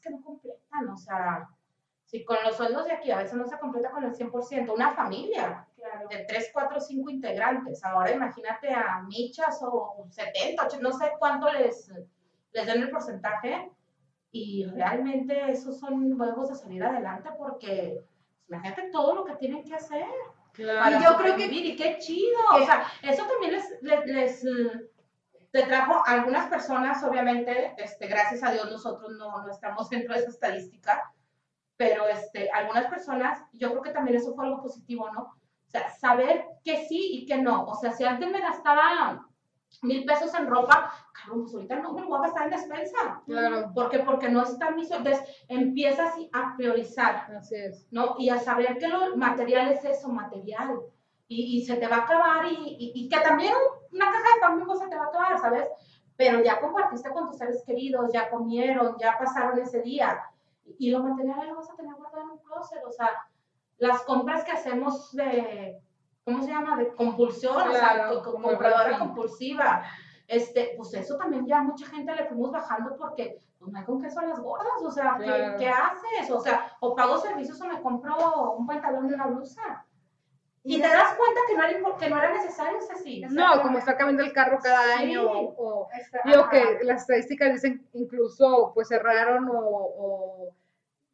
[0.00, 1.48] Que no completan, o sea,
[2.04, 4.92] si con los sueldos de aquí a veces no se completa con el 100%, una
[4.94, 6.08] familia Claro.
[6.08, 7.84] de 3, 4, 5 integrantes.
[7.84, 11.90] Ahora imagínate a michas o 70, 80, no sé cuánto les,
[12.52, 13.70] les den el porcentaje.
[14.32, 18.00] Y realmente esos son huevos de salir adelante porque
[18.48, 20.06] imagínate todo lo que tienen que hacer
[20.52, 20.96] Claro.
[20.98, 22.38] Y yo creo que- y qué chido.
[22.56, 24.44] que- O sea, eso también les, les, les,
[25.52, 30.20] te trajo algunas personas, obviamente, este, gracias a Dios nosotros no, no estamos dentro de
[30.20, 31.12] esa estadística,
[31.76, 35.22] pero este, algunas personas, yo creo que también eso fue algo positivo, ¿no?
[35.22, 37.64] O sea, saber que sí y que no.
[37.64, 39.26] O sea, si antes me gastaba
[39.82, 43.22] mil pesos en ropa, cabrón, pues ahorita no me lo voy a gastar en despensa.
[43.24, 44.00] Claro, ¿Por qué?
[44.00, 45.08] Porque no está mi sueldo.
[45.10, 47.32] Entonces, empiezas a priorizar.
[47.36, 47.86] así es.
[47.92, 48.16] ¿no?
[48.18, 50.80] Y a saber que lo material es eso, material.
[51.28, 53.54] Y, y se te va a acabar y, y- y que también
[53.92, 55.68] una caja de pan se te va a acabar, ¿sabes?
[56.16, 60.20] Pero ya compartiste con tus seres queridos, ya comieron, ya pasaron ese día.
[60.64, 62.82] Y, y lo material lo vas a tener guardado en un closet.
[62.86, 63.10] O sea,
[63.78, 65.80] las compras que hacemos de
[66.24, 66.76] ¿cómo se llama?
[66.76, 69.82] De compulsión, o sea, Claro, co- co- como el compradora compulsiva.
[70.28, 74.00] Este, pues eso también ya mucha gente le fuimos bajando porque pues no hay con
[74.00, 75.58] queso a las gordas, o sea, ¿qué, Claro.
[75.58, 76.30] qué haces?
[76.30, 79.84] O sea, o pago servicios o me compro un pantalón de una blusa.
[80.62, 83.22] Y te das cuenta que no era, que no era necesario, Ceci.
[83.30, 85.04] No, como está cambiando el carro cada Sí.
[85.04, 86.50] año, o, Está- digo ajá.
[86.50, 90.54] que las estadísticas dicen incluso pues cerraron o, o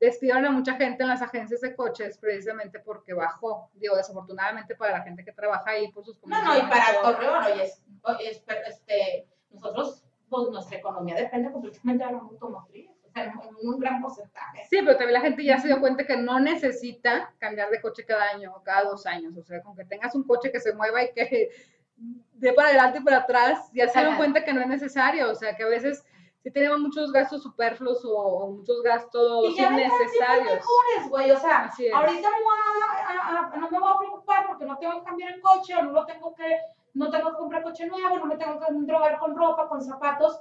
[0.00, 4.98] despidieron a mucha gente en las agencias de coches precisamente porque bajó, digo, desafortunadamente para
[4.98, 7.00] la gente que trabaja ahí por sus No, no, y para.
[7.00, 12.90] Torreón, oye, es, oye, es- este, nosotros, pues nuestra economía depende completamente de la automotriz,
[13.16, 14.62] en, un gran porcentaje.
[14.68, 18.04] Sí, pero también la gente ya se dio cuenta que no necesita cambiar de coche
[18.04, 19.36] cada año o cada dos años.
[19.36, 21.50] O sea, con que tengas un coche que se mueva y que
[21.96, 25.30] de para adelante y para atrás, ya se dieron cuenta que no es necesario.
[25.30, 26.04] O sea, que a veces
[26.42, 30.44] sí tenemos muchos gastos superfluos o, o muchos gastos Y ya innecesarios.
[30.54, 34.78] mejores, güey, o sea, ahorita a- a- a- no me voy a preocupar porque no
[34.78, 36.58] tengo que cambiar el coche o no lo tengo que,
[36.94, 40.38] no tengo que comprar coche nuevo, no me tengo que drogar con ropa, con zapatos.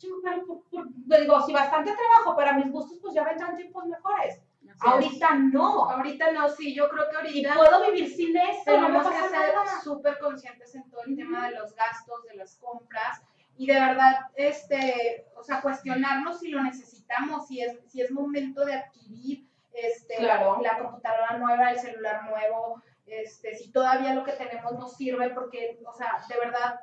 [0.00, 0.88] Yo, pero, por- por-
[1.20, 4.40] digo, si bastante trabajo para mis gustos, pues ya vendrán tiempos mejores.
[4.62, 4.82] Así es.
[4.82, 5.90] Ahorita no.
[5.90, 9.14] Ahorita no, sí, yo creo que Y ahorita puedo vivir sin eso, no tenemos que
[9.14, 13.20] pasa ser súper conscientes en todo el tema de los gastos, de las compras
[13.58, 18.64] y de verdad, este, o sea, cuestionarnos si lo necesitamos, si es, si es momento
[18.64, 20.60] de adquirir este, Claro.
[20.62, 25.78] la computadora nueva, el celular nuevo, este, si todavía lo que tenemos nos sirve, porque,
[25.84, 26.80] o sea, de verdad,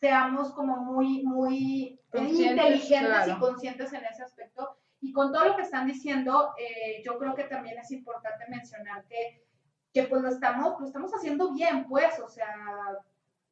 [0.00, 3.38] seamos como muy, muy inteligentes y claro.
[3.38, 4.78] conscientes en ese aspecto.
[5.02, 9.04] Y con todo lo que están diciendo, eh, yo creo que también es importante mencionar
[9.04, 9.44] que,
[9.92, 12.54] que pues lo estamos, lo estamos haciendo bien, pues, o sea,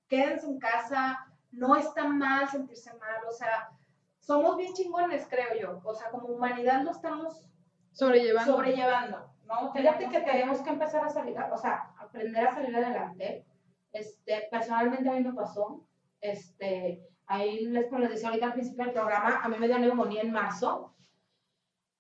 [0.09, 3.71] quédense en casa, no está mal sentirse mal, o sea,
[4.19, 7.47] somos bien chingones, creo yo, o sea, como humanidad lo estamos
[7.93, 8.53] Sobrellevando.
[8.53, 9.73] sobrellevando, ¿no?
[9.73, 13.45] Fíjate que tenemos que empezar a salir, o sea, aprender a salir adelante.
[13.91, 15.88] Este, personalmente a mí me pasó,
[16.21, 19.79] este, ahí les, como les decía ahorita al principio del programa, a mí me dio
[19.79, 20.95] neumonía en marzo.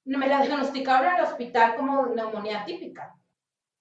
[0.04, 3.14] Me la diagnosticaron en el hospital como neumonía típica.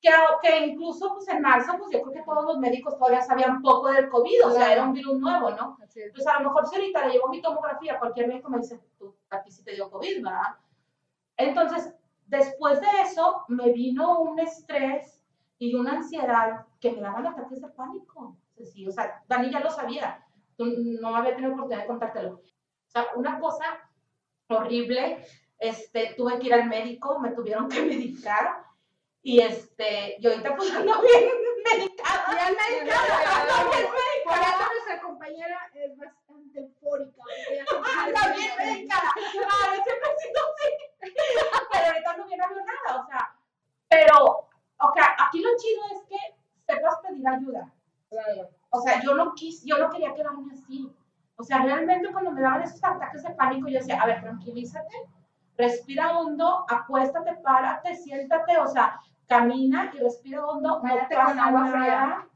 [0.02, 0.10] Que,
[0.42, 3.90] que incluso pues en marzo, pues yo creo que todos los médicos todavía sabían poco
[3.90, 5.78] del COVID, o sea, era un virus nuevo, ¿no?
[5.82, 6.12] Así es.
[6.14, 9.16] Pues a lo mejor si ahorita le llevo mi tomografía, cualquier médico me dice, tú,
[9.30, 10.56] a ti sí te dio COVID, ¿verdad?
[11.38, 11.94] Entonces,
[12.28, 15.24] después de eso, me vino un estrés
[15.58, 18.38] y una ansiedad que me daban ataques de pánico.
[18.66, 20.27] Sí, o sea, Dani ya lo sabía,
[20.58, 22.34] no había tenido oportunidad de contártelo.
[22.34, 23.66] O sea, una cosa
[24.48, 25.26] horrible,
[25.60, 28.66] este, tuve que ir al médico, me tuvieron que medicar
[29.22, 31.30] y este, yo ahorita pues ando bien
[31.64, 32.32] medicada.
[32.32, 33.90] Bien medicada, ando bien ando
[34.24, 37.24] Por eso nuestra compañera es bastante eufórica.
[38.04, 39.12] anda bien medicada.
[39.14, 41.12] Claro, siempre he sido así.
[41.72, 43.36] Pero ahorita no viene nada, o sea.
[43.90, 46.18] Pero, ok, aquí lo chido es que
[46.66, 47.74] sepas pedir ayuda.
[48.10, 48.50] Claro.
[48.70, 50.92] O sea, yo no quis, yo no quería quedarme así.
[51.36, 54.96] O sea, realmente cuando me daban esos ataques de pánico, yo decía, a ver, tranquilízate,
[55.58, 61.72] respira hondo, acuéstate, párate, siéntate, o sea, camina y respira hondo, no pasa agua nada.
[61.72, 62.27] fría.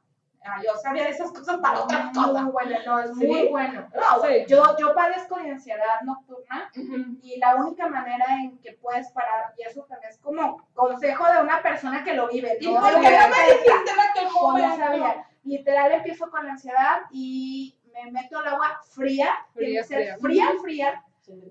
[0.44, 2.44] Ah, yo sabía de esas cosas para otras cosas.
[2.44, 3.28] Muy bueno, no, es ¿Sí?
[3.28, 3.88] muy bueno.
[3.94, 4.46] No, Sí.
[4.48, 7.18] Yo, yo padezco de ansiedad nocturna Ujú.
[7.22, 11.42] y la única manera en que puedes parar, y eso también es como consejo de
[11.42, 14.76] una persona que lo vive, ¿Y por qué no me dijiste en aquel Pues no
[14.78, 15.28] sabía.
[15.44, 20.48] Literal empiezo con la ansiedad y me meto al agua fría, que Fría, ser fría,
[20.62, 21.04] fría,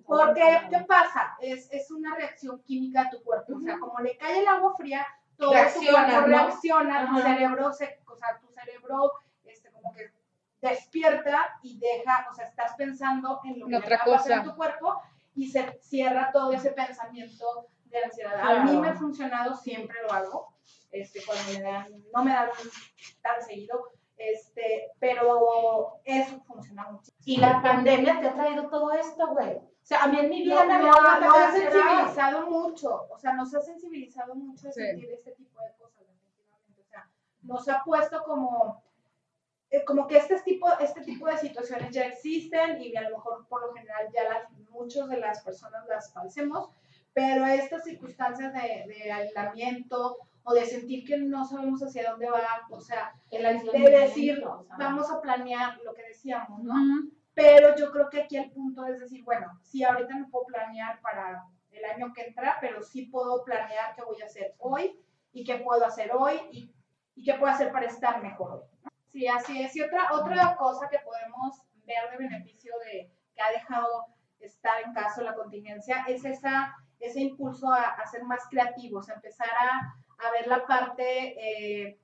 [0.06, 1.36] porque ¿qué pasa?
[1.40, 4.74] Es, es una reacción química a tu cuerpo, o sea, como le cae el agua
[4.76, 5.06] fría,
[5.40, 6.26] todo Reacciona, tu cuerpo ¿no?
[6.26, 9.12] reacciona, tu cerebro se, o sea, tu cerebro
[9.44, 10.12] este, como que
[10.60, 14.34] despierta y deja, o sea, estás pensando en lo que otra cosa.
[14.36, 15.02] en tu cuerpo
[15.34, 18.38] y se cierra todo ese pensamiento de ansiedad.
[18.40, 20.54] A mí me ha funcionado, siempre lo hago,
[20.92, 22.50] este, cuando me dan, no me dan
[23.22, 27.10] tan seguido, este, pero eso funciona mucho.
[27.24, 29.58] Y la pandemia te ha traído todo esto, güey.
[29.90, 33.08] O sea, a mí en mi vida No, no, dado nos ataques ha sensibilizado mucho,
[33.10, 34.82] o sea, nos ha sensibilizado mucho a Sí.
[34.82, 36.80] sentir este tipo de cosas, definitivamente.
[36.80, 37.10] O sea,
[37.42, 38.84] nos ha puesto como,
[39.68, 43.48] eh, como que este tipo, este tipo de situaciones ya existen y a lo mejor
[43.48, 46.70] por lo general ya las, muchos de las personas las padecemos,
[47.12, 52.44] pero estas circunstancias de, de aislamiento o de sentir que no sabemos hacia dónde va,
[52.70, 56.74] o sea, El de decir, o sea, vamos a planear lo que decíamos, ¿no?
[56.74, 57.10] Ujú.
[57.40, 61.00] Pero yo creo que aquí el punto es decir, bueno, sí, ahorita no puedo planear
[61.00, 65.00] para el año que entra, pero sí puedo planear qué voy a hacer hoy
[65.32, 66.70] y qué puedo hacer hoy y,
[67.14, 68.68] y qué puedo hacer para estar mejor hoy.
[68.82, 68.90] ¿no?
[69.08, 69.74] Sí, así es.
[69.74, 74.04] Y otra, otra cosa que podemos ver de beneficio de que ha dejado
[74.40, 79.14] estar en caso la contingencia es esa, ese impulso a, a ser más creativos, a
[79.14, 81.36] empezar a, a ver la parte
[81.88, 81.98] eh,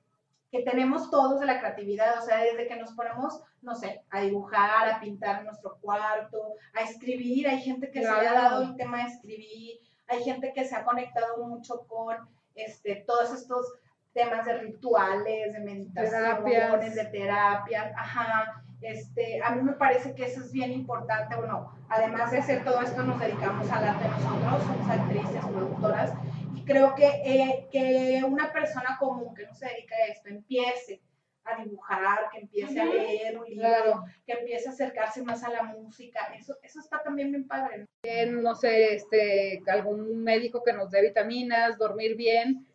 [0.51, 4.21] que tenemos todos de la creatividad, o sea, desde que nos ponemos, no sé, a
[4.21, 8.75] dibujar, a pintar nuestro cuarto, a escribir, hay gente que se le ha dado el
[8.75, 12.15] tema de escribir, hay gente que se ha conectado mucho con
[12.55, 13.65] este, todos estos
[14.13, 20.41] temas de rituales, de meditaciones, de terapias, ajá, este, a mí me parece que eso
[20.41, 24.89] es bien importante, bueno, además de hacer todo esto, nos dedicamos al arte nosotros, somos
[24.89, 26.13] actrices, productoras,
[26.67, 31.01] creo que, eh, que una persona común que no se dedica a esto empiece
[31.45, 34.03] a dibujar, que empiece a leer un libro, Claro.
[34.25, 37.79] que empiece a acercarse más a la música, eso, eso está también bien padre.
[37.79, 37.85] ¿no?
[38.03, 42.66] Bien, no sé, este, algún médico que nos dé vitaminas, dormir bien,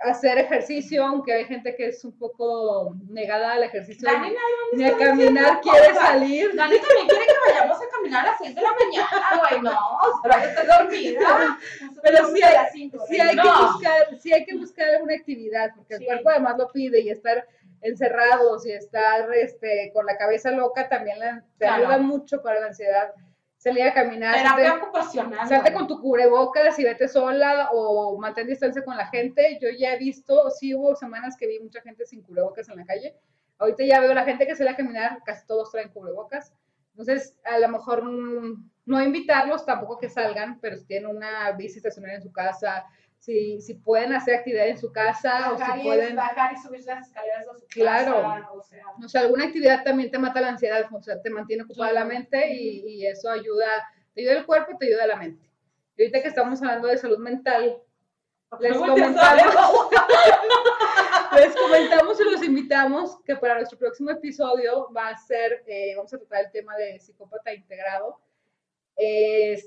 [0.00, 4.34] hacer ejercicio, aunque hay gente que es un poco negada al ejercicio, Dani,
[4.74, 6.54] ni a caminar quiere salir.
[6.54, 9.70] Dani también quiere que vayamos a caminar a las 6 de la mañana, güey, no,
[9.70, 11.58] o sea, yo estoy dormida.
[12.02, 13.24] Pero sí hay, cinco, sí ¿no?
[13.24, 13.72] hay que No.
[13.72, 17.46] buscar, sí hay que buscar alguna actividad, porque el cuerpo además lo pide y estar
[17.80, 21.84] encerrados y estar este, con la cabeza loca también la- te Claro.
[21.84, 23.12] ayuda mucho para la ansiedad.
[23.58, 25.48] Salir a caminar, Terapia salte- ocupacional.
[25.48, 29.58] salte con tu cubrebocas y vete sola o mantén distancia con la gente.
[29.60, 32.84] Yo ya he visto, sí hubo semanas que vi mucha gente sin cubrebocas en la
[32.84, 33.16] calle.
[33.58, 36.52] Ahorita ya veo la gente que sale a caminar, casi todos traen cubrebocas.
[36.90, 41.78] Entonces, a lo mejor mm, no invitarlos tampoco que salgan, pero si tienen una bici
[41.78, 42.84] estacionaria en su casa,
[43.26, 46.84] si, si pueden hacer actividad en su casa o si y, pueden, bajar y subir
[46.84, 48.22] las escaleras de su Claro.
[48.22, 51.28] casa, o sea, o sea, alguna actividad también te mata la ansiedad, o sea, te
[51.28, 53.66] mantiene ocupada la mente y, y eso ayuda,
[54.14, 55.50] te ayuda el cuerpo y te ayuda la mente.
[55.96, 57.82] Y ahorita que estamos hablando de salud mental,
[58.60, 59.90] les comentamos,
[61.36, 66.14] les comentamos y los invitamos que para nuestro próximo episodio va a ser, eh, vamos
[66.14, 68.20] a tratar el tema de psicópata integrado.
[68.96, 69.60] Eh,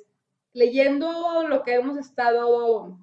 [0.54, 2.98] leyendo lo que hemos estado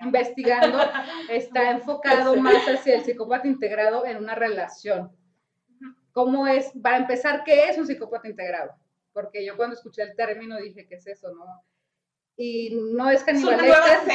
[0.00, 0.78] investigando.
[1.30, 5.12] está enfocado más hacia el psicópata integrado en una relación.
[6.12, 6.72] ¿Cómo es?
[6.82, 8.72] Para empezar, ¿qué es un psicópata integrado?
[9.12, 11.32] Porque yo cuando escuché el término dije, ¿qué es eso?
[11.34, 11.62] No?
[12.40, 14.06] Y no es Hannibal Lecter,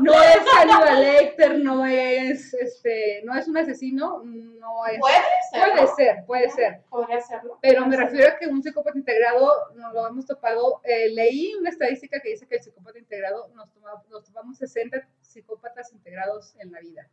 [0.00, 4.98] no es Hannibal Lecter, no es, este, no es un asesino, no es...
[4.98, 5.14] Puede
[5.52, 5.62] ser.
[5.62, 6.80] Puede ser, puede ser.
[6.90, 7.58] Podría serlo.
[7.62, 11.70] Pero me refiero a que un psicópata integrado, nos lo hemos topado, eh, leí una
[11.70, 16.72] estadística que dice que el psicópata integrado, nos, toma- nos tomamos 60 psicópatas integrados en
[16.72, 17.08] la vida.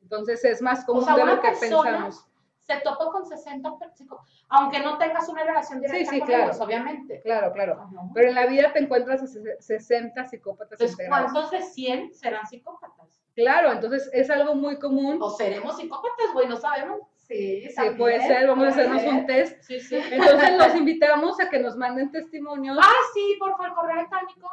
[0.00, 2.26] Entonces es más común sea, de lo que persona pensamos.
[2.70, 6.44] Se topa con 60 psicópatas, aunque no tengas una relación directa Sí, sí, con claro.
[6.44, 7.20] ellos, obviamente.
[7.22, 7.72] Claro, claro.
[7.80, 7.90] Ajá.
[8.14, 11.32] Pero en la vida te encuentras a ses- 60 psicópatas Entonces, integrados.
[11.32, 13.20] ¿cuántos de 100 serán psicópatas?
[13.34, 15.18] Claro, entonces es algo muy común.
[15.20, 17.00] O seremos psicópatas, güey, no sabemos.
[17.16, 19.62] Sí, Sí, puede ser, vamos a hacernos un test.
[19.62, 19.96] Sí, sí.
[20.10, 22.76] Entonces los invitamos a que nos manden testimonios.
[22.80, 24.48] Ah, sí, por favor, correo electrónico.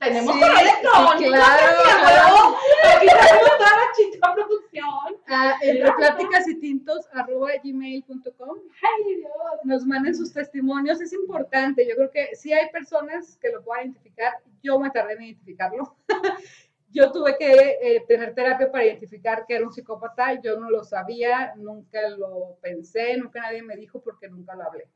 [0.00, 1.32] Tenemos Sí, correo electrónico.
[1.32, 2.56] claro, claro.
[2.96, 4.88] Aquí tenemos toda la chica producción.
[5.28, 9.30] a entre pláticas y tintos arroba gmail.com Ay, Dios.
[9.64, 11.86] nos manden sus testimonios, es importante.
[11.86, 14.34] Yo creo que sí hay personas que lo puedan identificar.
[14.62, 15.94] Yo me tardé en identificarlo.
[16.92, 20.40] Yo tuve que eh, tener terapia para identificar que era un psicópata.
[20.40, 24.88] Yo no lo sabía, nunca lo pensé, nunca nadie me dijo porque nunca lo hablé.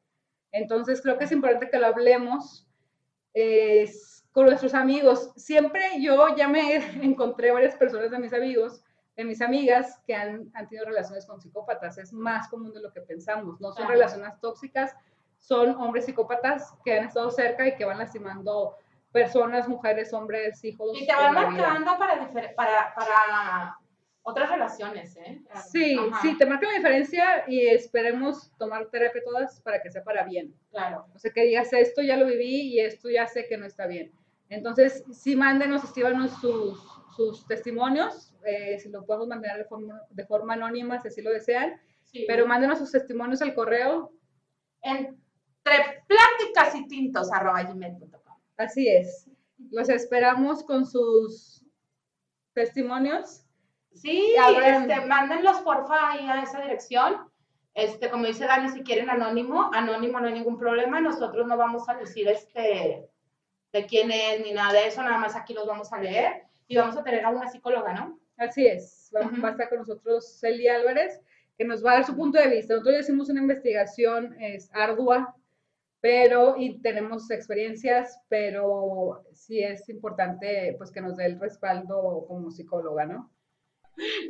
[0.50, 2.66] Entonces creo que es importante que lo hablemos
[3.34, 3.88] eh,
[4.34, 5.30] con nuestros amigos.
[5.36, 8.82] Siempre yo ya me encontré varias personas de mis amigos,
[9.16, 11.96] de mis amigas, que han, han tenido relaciones con psicópatas.
[11.98, 13.60] Es más común de lo que pensamos.
[13.60, 13.92] No son Claro.
[13.92, 14.94] relaciones tóxicas,
[15.38, 18.76] son hombres psicópatas que han estado cerca y que van lastimando
[19.12, 20.90] personas, mujeres, hombres, hijos.
[21.00, 23.78] Y te van marcando para, para, para
[24.22, 25.42] otras relaciones, ¿eh?
[25.70, 30.02] Sí, Ajá, sí, te marca la diferencia y esperemos tomar terapia todas para que sea
[30.02, 30.52] para bien.
[30.70, 31.06] Claro.
[31.14, 33.86] O sea, que digas, esto ya lo viví y esto ya sé que no está
[33.86, 34.10] bien.
[34.54, 36.80] Entonces, sí, mándenos, escríbanos sus,
[37.16, 41.30] sus testimonios, eh, si lo podemos mantener de forma, de forma anónima, si así lo
[41.30, 42.24] desean, Sí.
[42.28, 44.12] pero mándenos sus testimonios al correo,
[44.82, 45.16] entre
[46.06, 48.36] pláticas y tintos arroba gmail.com.
[48.56, 49.28] así es.
[49.70, 51.64] Los esperamos con sus
[52.52, 53.44] testimonios.
[53.92, 57.30] Sí, este, mándenlos porfa ahí a esa dirección.
[57.74, 61.00] Este, como dice Dani, si quieren anónimo, anónimo no hay ningún problema.
[61.00, 63.08] Nosotros no vamos a decir este
[63.74, 66.76] de quién es ni nada de eso, nada más aquí los vamos a leer y
[66.76, 68.20] vamos a tener a una psicóloga, ¿no?
[68.36, 69.10] Así es.
[69.14, 69.42] Va, Ujú.
[69.42, 71.20] va a estar con nosotros Celia Álvarez,
[71.58, 72.74] que nos va a dar su punto de vista.
[72.74, 75.34] Nosotros ya hicimos una investigación es ardua,
[76.00, 82.52] pero y tenemos experiencias, pero sí es importante pues que nos dé el respaldo como
[82.52, 83.30] psicóloga, ¿no?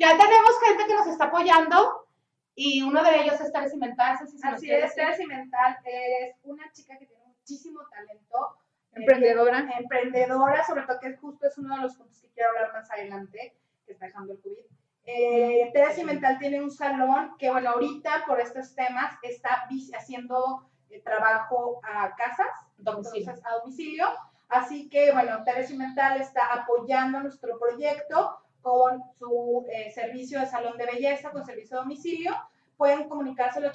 [0.01, 2.07] Ya tenemos gente que nos está apoyando
[2.55, 4.95] y uno de ellos es Teres Cimental, si Así es, decir.
[4.95, 8.57] Tere Cimental es una chica que tiene muchísimo talento.
[8.95, 9.67] Eh, Emprendedora.
[9.67, 12.91] que- emprendedora, sobre todo que justo es uno de los puntos que quiero hablar más
[12.91, 14.65] adelante, que está dejando el COVID.
[15.07, 19.67] Eh, Tere Cimental tiene un salón que, bueno, ahorita por estos temas está
[19.97, 22.47] haciendo eh, trabajo a casas,
[22.79, 23.21] Domicilio.
[23.31, 24.07] entonces, a domicilio.
[24.49, 30.79] Así que, bueno, Tere Cimental está apoyando nuestro proyecto con su eh, servicio de salón
[30.79, 32.33] de belleza, con servicio a domicilio.
[32.77, 33.73] Pueden comunicarse al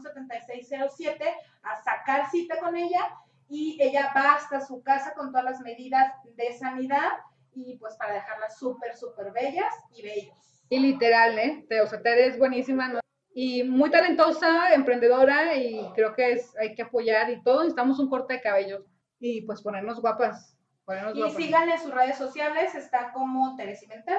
[0.00, 3.10] 8711-857607 a sacar cita con ella
[3.48, 7.10] y ella va hasta su casa con todas las medidas de sanidad
[7.54, 10.34] y pues para dejarlas súper, súper bellas y bellos.
[10.70, 11.66] Y literal, ¿eh?
[11.68, 13.00] Te- O sea, Tere es buenísima, ¿no?
[13.34, 17.58] Y muy talentosa, emprendedora, y creo que es, hay que apoyar y todo.
[17.60, 18.84] Necesitamos un corte de cabello
[19.18, 20.56] y pues ponernos guapas.
[20.84, 21.36] Ponernos Y guapas.
[21.36, 24.18] síganle en sus redes sociales, está como Teresa Mental.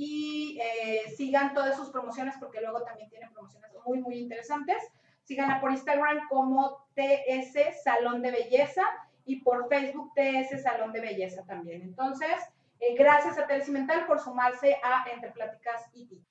[0.00, 4.76] Y eh, sigan todas sus promociones porque luego también tienen promociones muy, muy interesantes.
[5.24, 8.82] Síganla por Instagram como TS Salón de Belleza
[9.24, 11.82] y por Facebook TS Salón de Belleza también.
[11.82, 12.30] Entonces,
[12.78, 16.24] eh, gracias a Teresa Mental por sumarse a Entre Pláticas y Ti.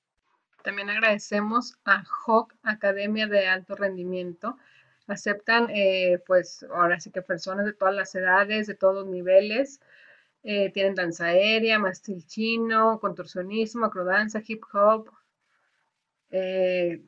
[0.64, 4.58] También agradecemos a HOC Academia de Alto Rendimiento.
[5.08, 9.82] Aceptan, eh, pues, ahora sí que personas de todas las edades, de todos niveles.
[10.44, 15.10] Eh, tienen danza aérea, mastil chino, contorsionismo, acrodanza, hip hop,
[16.30, 17.02] eh,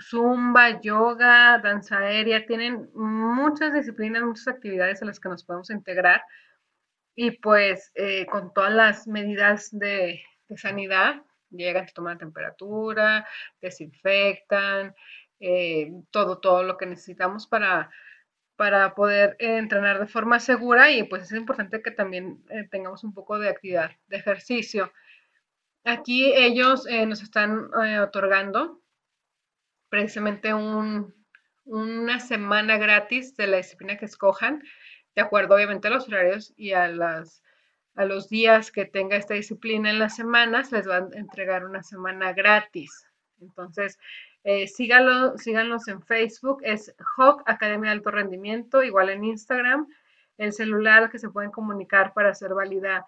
[0.00, 2.46] zumba, yoga, danza aérea.
[2.46, 6.22] Tienen muchas disciplinas, muchas actividades a las que nos podemos integrar.
[7.14, 13.26] Y pues eh, con todas las medidas de, de sanidad, llegan, te toman la temperatura,
[13.60, 14.94] desinfectan,
[16.10, 17.90] todo, todo lo que necesitamos para,
[18.58, 23.04] para poder eh, entrenar de forma segura y pues es importante que también eh, tengamos
[23.04, 24.92] un poco de actividad, de ejercicio.
[25.84, 27.70] Aquí ellos eh, nos están
[28.02, 28.82] otorgando
[29.88, 31.14] precisamente un,
[31.66, 34.60] una semana gratis de la disciplina que escojan,
[35.14, 37.44] de acuerdo obviamente a los horarios y a las
[37.94, 41.82] a los días que tenga esta disciplina en las semanas, les van a entregar una
[41.82, 43.06] semana gratis.
[43.40, 43.98] Entonces,
[44.50, 49.86] eh, síganlos en Facebook, es HOC Academia de Alto Rendimiento, igual en Instagram,
[50.38, 53.04] el celular que se pueden comunicar para hacer válida.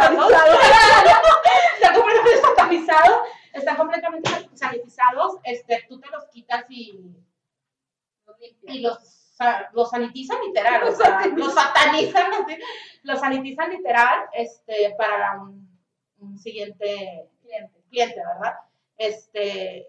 [1.74, 3.18] están completamente satanizados,
[3.52, 7.14] están completamente sanitizados, este, tú te los quitas y,
[8.62, 9.16] y los
[9.72, 12.30] los sanitizan literal, o sea, los satanizan,
[13.02, 15.68] los sanitizan literal este, para un,
[16.18, 18.54] un siguiente cliente, cliente, ¿verdad?
[18.96, 19.86] Este,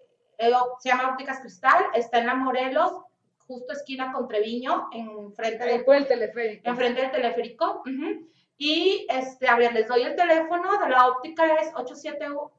[0.79, 2.91] se llama Ópticas Cristal, está en la Morelos,
[3.47, 6.69] justo esquina con Treviño, en frente del, por el teleférico.
[6.69, 7.81] Enfrente del teleférico.
[7.85, 8.27] Uh -huh.
[8.57, 12.51] Y, este, a ver, les doy el teléfono de la óptica, es 871,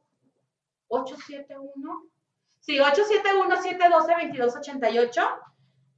[0.89, 2.03] 871,
[2.61, 5.41] sí, 871-712-2288.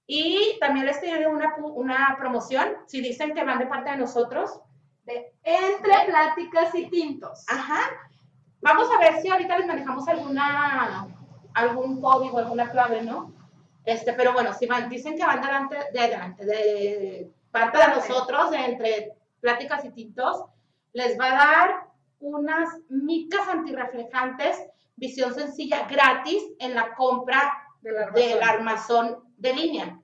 [0.06, 4.60] Y también les tienen una, una promoción, si dicen que van de parte de nosotros.
[5.06, 7.46] De Entre Pláticas y Tintos.
[7.48, 7.90] Ajá.
[8.62, 11.08] Vamos a ver si ahorita les manejamos alguna
[11.54, 13.34] algún código, alguna clave, ¿no?
[13.86, 18.52] Este, pero bueno, si van, dicen que van delante, de adelante, de parte de nosotros,
[18.52, 20.46] de entre pláticas y tintos,
[20.94, 21.93] les va a dar
[22.24, 24.58] unas micas antirreflejantes,
[24.96, 30.00] visión sencilla, gratis en la compra del armazón, del armazón de línea.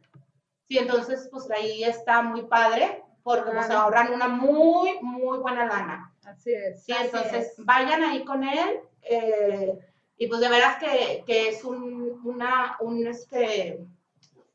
[0.67, 3.81] Sí, entonces, pues ahí está muy padre, porque nos Claro.
[3.81, 6.13] ahorran una muy, muy buena lana.
[6.25, 6.83] Así es.
[6.83, 7.65] Sí, Así entonces es.
[7.65, 8.79] vayan ahí con él.
[9.01, 9.79] eh,
[10.21, 13.79] y pues de veras que, que es un, una, un, este,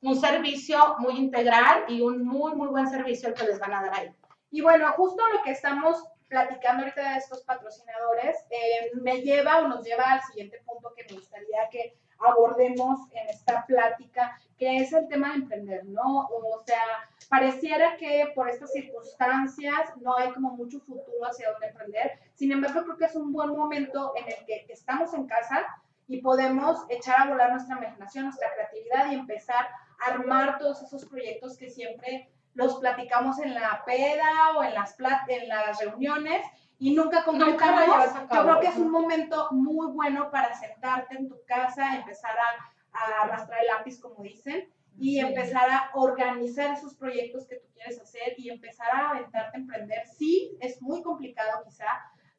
[0.03, 3.81] un servicio muy integral y un muy, muy buen servicio el que les van a
[3.83, 4.11] dar ahí.
[4.51, 6.05] Y bueno, justo lo que estamos
[6.35, 11.05] platicando ahorita de estos patrocinadores, eh, me lleva o nos lleva al siguiente punto que
[11.05, 16.23] me gustaría que abordemos en esta plática, que es el tema de emprender, ¿no?
[16.23, 22.19] O sea, pareciera que por estas circunstancias no hay como mucho futuro hacia dónde emprender.
[22.35, 25.65] Sin embargo, creo que es un buen momento en el que estamos en casa
[26.09, 29.69] y podemos echar a volar nuestra imaginación, nuestra creatividad y empezar
[30.01, 34.97] a armar todos esos proyectos que siempre los platicamos en la peda o en las,
[35.29, 36.47] en las reuniones
[36.79, 38.15] y nunca concretamos.
[38.33, 42.99] Yo creo que es un momento muy bueno para sentarte en tu casa, empezar a,
[42.99, 48.01] a arrastrar el lápiz, como dicen, y empezar a organizar esos proyectos que tú quieres
[48.01, 50.07] hacer y empezar a aventarte a emprender.
[50.07, 51.87] Sí, es muy complicado quizá,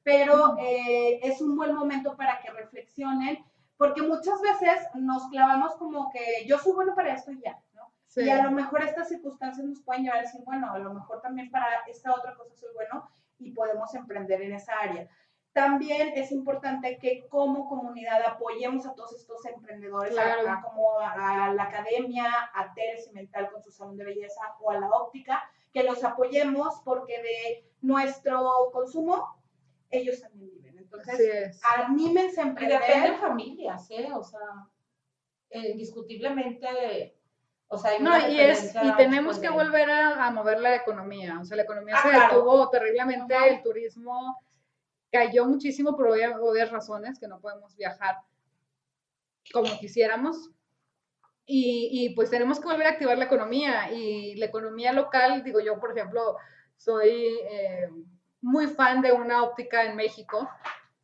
[0.04, 3.44] pero eh, es un buen momento para que reflexionen,
[3.78, 7.60] porque muchas veces nos clavamos como que yo soy bueno para esto y ya,
[8.16, 8.24] ¿no?
[8.24, 11.22] Y a lo mejor estas circunstancias nos pueden llevar a decir, bueno, a lo mejor
[11.22, 13.10] también para esta otra cosa soy bueno
[13.40, 15.10] y podemos emprender en esa área.
[15.54, 20.14] También es importante que como comunidad apoyemos a todos estos emprendedores,
[20.64, 24.80] como a, la academia, a Teres y Mental con su salón de belleza o a
[24.80, 29.42] la óptica, que los apoyemos porque de nuestro consumo
[29.90, 30.78] ellos también viven.
[30.78, 32.82] Entonces, anímense a emprender.
[32.82, 34.10] Y depende de familias, ¿eh?
[34.14, 34.68] O sea,
[35.52, 37.15] indiscutiblemente
[37.68, 41.40] o sea, no, y, es, y tenemos que volver a, mover la economía.
[41.42, 44.40] O sea, la economía ah, se detuvo terriblemente, el turismo
[45.12, 48.18] cayó muchísimo por obvias razones, que no podemos viajar
[49.52, 50.52] como quisiéramos.
[51.48, 53.92] Y, y, pues tenemos que volver a activar la economía.
[53.92, 56.38] Y la economía local, digo yo, por ejemplo,
[56.76, 57.90] soy eh,
[58.42, 60.50] muy fan de una óptica en México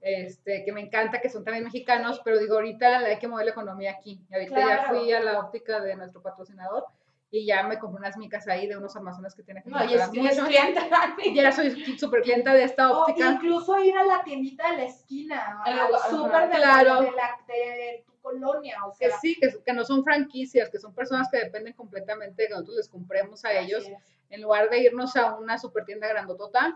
[0.02, 3.52] este, que me encanta, que son también mexicanos, pero digo, ahorita hay que mover la
[3.52, 4.26] economía aquí.
[4.30, 6.86] Y ahorita ya fui a la óptica de nuestro patrocinador
[7.30, 9.94] y ya me compré unas micas ahí de unos amazonas que tienen que no, y
[9.94, 10.82] es, clienta.
[11.34, 13.32] ya soy súper clienta de esta óptica.
[13.32, 15.64] incluso ir a la tiendita de la esquina,
[16.10, 17.02] súper de, claro.
[17.02, 18.84] de, la, de tu colonia.
[18.86, 19.08] O sea.
[19.08, 22.54] Que sí, que, que, no son franquicias, que son personas que dependen completamente de que
[22.54, 23.86] nosotros les compremos a ellos,
[24.30, 26.76] en lugar de irnos a una super tienda grandotota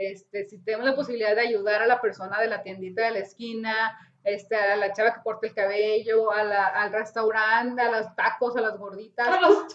[0.00, 3.18] este, si tenemos la posibilidad de ayudar a la persona de la tiendita de la
[3.18, 8.16] esquina, este, a la chava que corta el cabello, a la, al restaurante, a los
[8.16, 9.66] tacos, a las gorditas, a los,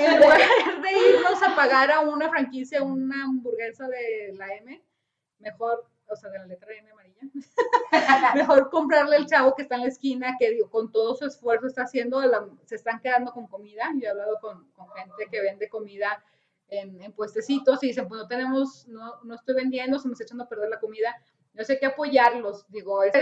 [0.00, 4.84] en lugar de irnos a pagar a una franquicia una hamburguesa de la M,
[5.38, 7.20] mejor, o sea, de la letra M amarilla,
[8.34, 11.68] mejor comprarle el chavo que está en la esquina, que digo, con todo su esfuerzo
[11.68, 12.20] está haciendo,
[12.64, 13.88] se están quedando con comida.
[13.94, 16.24] Yo he hablado con, con gente que vende comida
[16.68, 20.24] en, en, puestecitos y dicen, pues no tenemos, no, no estoy vendiendo, se me está
[20.24, 21.14] echando a perder la comida.
[21.54, 23.12] No sé qué apoyarlos, digo, es,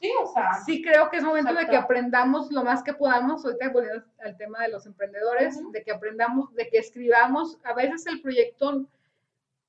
[0.00, 3.44] sí, o sea, sí creo que es momento de que aprendamos lo más que podamos,
[3.44, 8.06] ahorita volviendo al tema de los emprendedores, de que aprendamos, de que escribamos, a veces
[8.06, 8.86] el proyecto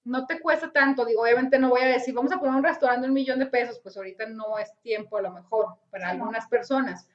[0.03, 3.01] no te cuesta tanto, digo, obviamente no voy a decir, vamos a poner un restaurante
[3.01, 6.47] de un millón de pesos, pues ahorita no es tiempo a lo mejor para algunas
[6.47, 7.09] personas,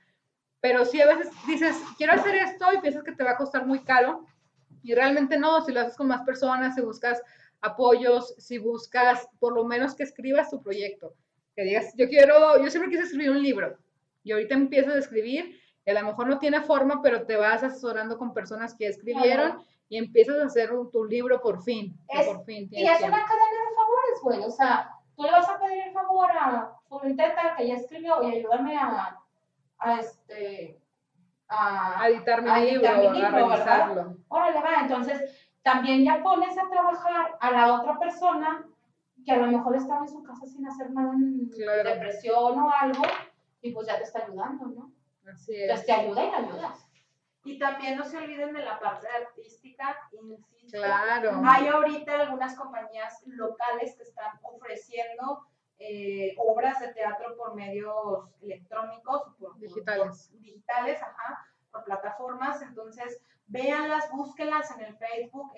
[0.61, 3.67] pero sí a veces dices, quiero hacer esto y piensas que te va a costar
[3.67, 4.27] muy caro,
[4.83, 7.23] y realmente no, si lo haces con más personas, si buscas
[7.61, 11.15] apoyos, si buscas por lo menos que escribas tu proyecto,
[11.55, 13.79] que digas, yo quiero, yo siempre quise escribir un libro
[14.25, 17.63] y ahorita empiezas a escribir, y a lo mejor no tiene forma, pero te vas
[17.63, 21.97] asesorando con personas que escribieron y empiezas a hacer tu libro por fin.
[22.07, 25.59] por fin y es una cadena de favores, güey, o sea, tú le vas a
[25.59, 29.19] pedir el favor a tu intenta que ya escribió y ayúdame a,
[29.79, 30.82] a este
[31.53, 34.17] a, editar mi libro, a revisarlo.
[34.29, 38.67] Órale, va, entonces también ya pones a trabajar a la otra persona
[39.25, 43.03] que a lo mejor estaba en su casa sin hacer nada en depresión o algo,
[43.61, 44.93] y pues ya te está ayudando, ¿no?
[45.31, 45.63] Así es.
[45.63, 46.89] Entonces te ayuda y te ayudas.
[47.45, 50.79] Y también no se olviden de la parte artística, insisto.
[50.79, 51.43] Claro.
[51.45, 55.47] Hay ahorita algunas compañías locales que están ofreciendo
[55.85, 60.31] eh, obras de teatro por medios electrónicos, por, digitales.
[60.41, 62.63] digitales, ajá, por plataformas.
[62.63, 65.53] Entonces, véanlas, búsquenlas en el Facebook.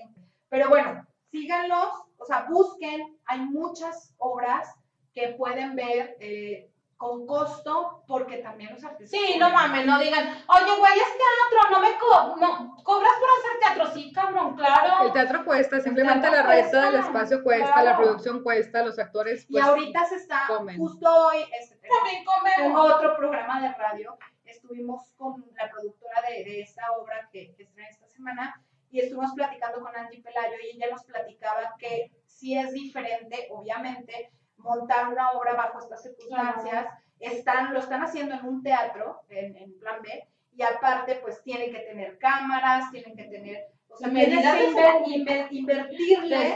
[0.49, 4.75] Pero bueno, síganlos, o sea, busquen, hay muchas obras
[5.13, 6.71] que pueden ver eh,
[7.05, 9.11] con costo, porque también los artistas.
[9.11, 13.29] Sí, no mames, no digan, oye, güey, es teatro, no me co no, cobras por
[13.29, 15.05] hacer teatro, sí, cabrón, claro.
[15.05, 19.47] El teatro cuesta, simplemente la renta del espacio cuesta, la producción cuesta, los actores.
[19.51, 20.47] Pues, y ahorita se está,
[20.79, 22.25] justo hoy, este, también
[22.57, 27.65] tengo otro programa de radio, estuvimos con la productora de, de esta obra que, que
[27.65, 32.57] estrena esta semana, y estuvimos platicando con Angie Pelayo, y ella nos platicaba que sí
[32.57, 34.33] es diferente, obviamente,
[34.65, 36.87] montar una obra bajo estas circunstancias,
[37.21, 41.81] están, lo están haciendo en un teatro, en, plan B, y aparte pues tienen que
[41.81, 46.55] tener cámaras, tienen que tener, O sea, que inver- inver- ¿De invertirle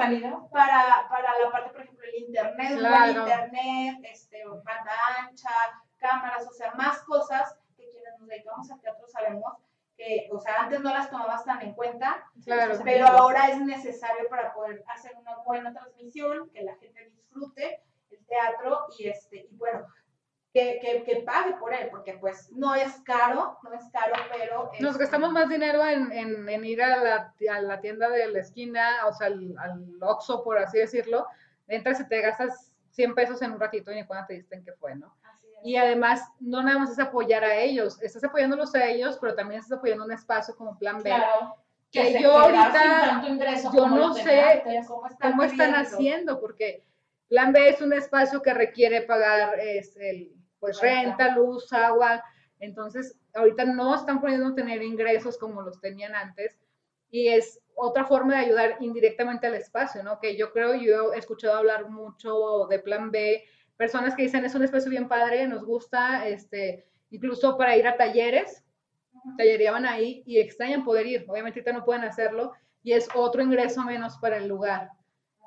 [0.50, 3.20] para, para la parte, por ejemplo, el internet, Claro.
[3.20, 5.50] internet, este, banda ancha,
[5.98, 9.54] cámaras, o sea, más cosas que quienes nos dedicamos al teatro sabemos
[9.96, 12.78] que, o sea, antes no las tomabas tan en cuenta, Claro.
[12.84, 17.87] pero ahora es necesario para poder hacer una buena transmisión, que la gente disfrute el
[18.28, 19.86] teatro y, este, y bueno,
[20.52, 24.70] que, que, que pague por él, porque pues no es caro, no es caro, pero...
[24.80, 28.40] Nos gastamos más dinero en, en- en ir a la, a la tienda de la
[28.40, 31.26] esquina, o sea, al, al Oxxo, por así decirlo.
[31.66, 34.64] Entras y te gastas 100 pesos en un ratito y ni cuando te diste en
[34.64, 35.14] qué fue, ¿no?
[35.62, 39.60] Y además, no nada más es apoyar a ellos, estás apoyándolos a ellos, pero también
[39.60, 41.10] estás apoyando un espacio como Plan B.
[41.10, 41.56] Claro.
[41.90, 43.22] Que se yo ahorita-
[43.74, 44.62] yo no sé.
[44.86, 46.40] ¿Cómo están, ¿Cómo están haciendo?
[46.40, 46.84] Porque
[47.28, 51.34] Plan B es un espacio que requiere pagar es, el, pues, Renta.
[51.34, 52.24] luz, agua.
[52.58, 56.58] Entonces, ahorita no están pudiendo tener ingresos como los tenían antes.
[57.10, 60.18] Y es otra forma de ayudar indirectamente al espacio, ¿no?
[60.20, 63.44] Que yo creo, yo he escuchado hablar mucho de Plan B,
[63.76, 67.96] personas que dicen es un espacio bien padre, nos gusta, este, incluso para ir a
[67.96, 68.64] talleres,
[69.36, 71.24] tallereaban ahí y extrañan poder ir.
[71.28, 72.52] Obviamente ahorita no pueden hacerlo
[72.82, 74.90] y es otro ingreso menos para el lugar.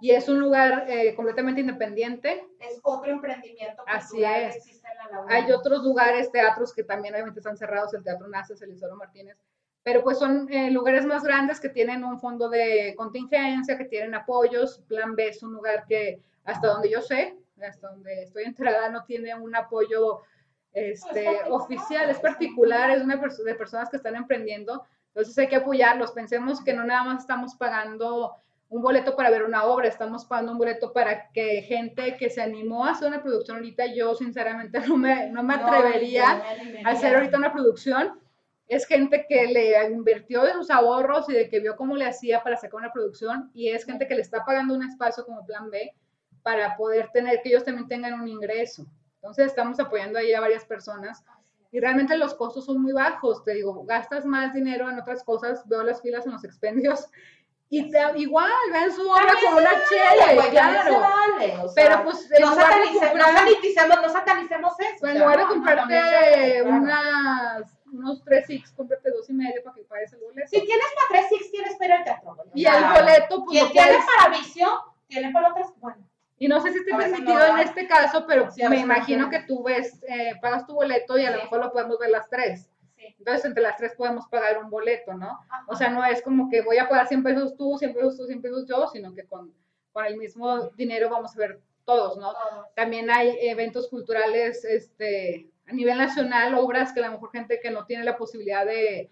[0.02, 2.44] Y es un lugar eh, completamente independiente.
[2.60, 4.54] Es otro emprendimiento Así es.
[4.54, 5.36] que existe en la laguna.
[5.36, 9.38] Hay otros lugares, teatros que también obviamente están cerrados, el Teatro Naces, el Isidoro Martínez,
[9.84, 14.14] pero pues son eh, lugares más grandes que tienen un fondo de contingencia, que tienen
[14.14, 14.80] apoyos.
[14.88, 19.04] Plan B es un lugar que hasta donde yo sé, hasta donde estoy enterada, no
[19.06, 20.22] tiene un apoyo
[20.74, 24.84] este, oficial, es particular, es una de personas que están emprendiendo.
[25.08, 26.12] Entonces hay que apoyarlos.
[26.12, 28.36] Pensemos que no nada más estamos pagando
[28.72, 32.42] un boleto para ver una obra, estamos pagando un boleto para que gente que se
[32.42, 36.82] animó a hacer una producción ahorita, yo sinceramente no me, no me No, atrevería me
[36.86, 38.18] a hacer ahorita una producción.
[38.68, 42.42] Es gente que le invirtió de sus ahorros y de que vio cómo le hacía
[42.42, 45.70] para sacar una producción y es gente que le está pagando un espacio como plan
[45.70, 45.94] B
[46.42, 48.86] para poder tener que ellos también tengan un ingreso.
[49.16, 51.26] Entonces estamos apoyando ahí a varias personas
[51.74, 53.44] y realmente los costos son muy bajos.
[53.44, 57.10] Te digo, gastas más dinero en otras cosas, veo las filas en los expendios
[57.74, 61.00] y te- igual ven su obra con una chela, claro.
[61.00, 65.08] vale, o sea, Pero pues no, satanice- no comprar- satanicemos, no satanicemos eso.
[65.08, 70.12] en lugar de comprarte unas, unos 3 X, cómprate dos y medio para que pagues
[70.14, 70.48] el boleto.
[70.50, 72.38] Si tienes para 3 Six, tienes para el teatro.
[72.54, 74.68] y el boleto, pues Quien tiene para vicio,
[75.08, 75.70] tiene para otras.
[75.78, 75.98] Bueno,
[76.38, 79.42] Y no sé si esté permitido no en este caso, pero Sí, me imagino que
[79.44, 82.71] tú ves, eh, pagas tu boleto y a lo mejor lo podemos ver las tres.
[83.02, 83.16] Sí.
[83.18, 85.40] Entonces, entre las tres podemos pagar un boleto, ¿no?
[85.50, 85.66] Ajá.
[85.68, 88.26] O sea, no es como que voy a pagar 100 pesos tú, 100 pesos tú,
[88.26, 89.54] 100 pesos yo, sino que con,
[89.92, 92.32] con el mismo dinero vamos a ver todos, ¿no?
[92.34, 92.68] Todos.
[92.76, 97.72] También hay eventos culturales este, a nivel nacional, obras que a lo mejor gente que
[97.72, 99.10] no tiene la posibilidad de,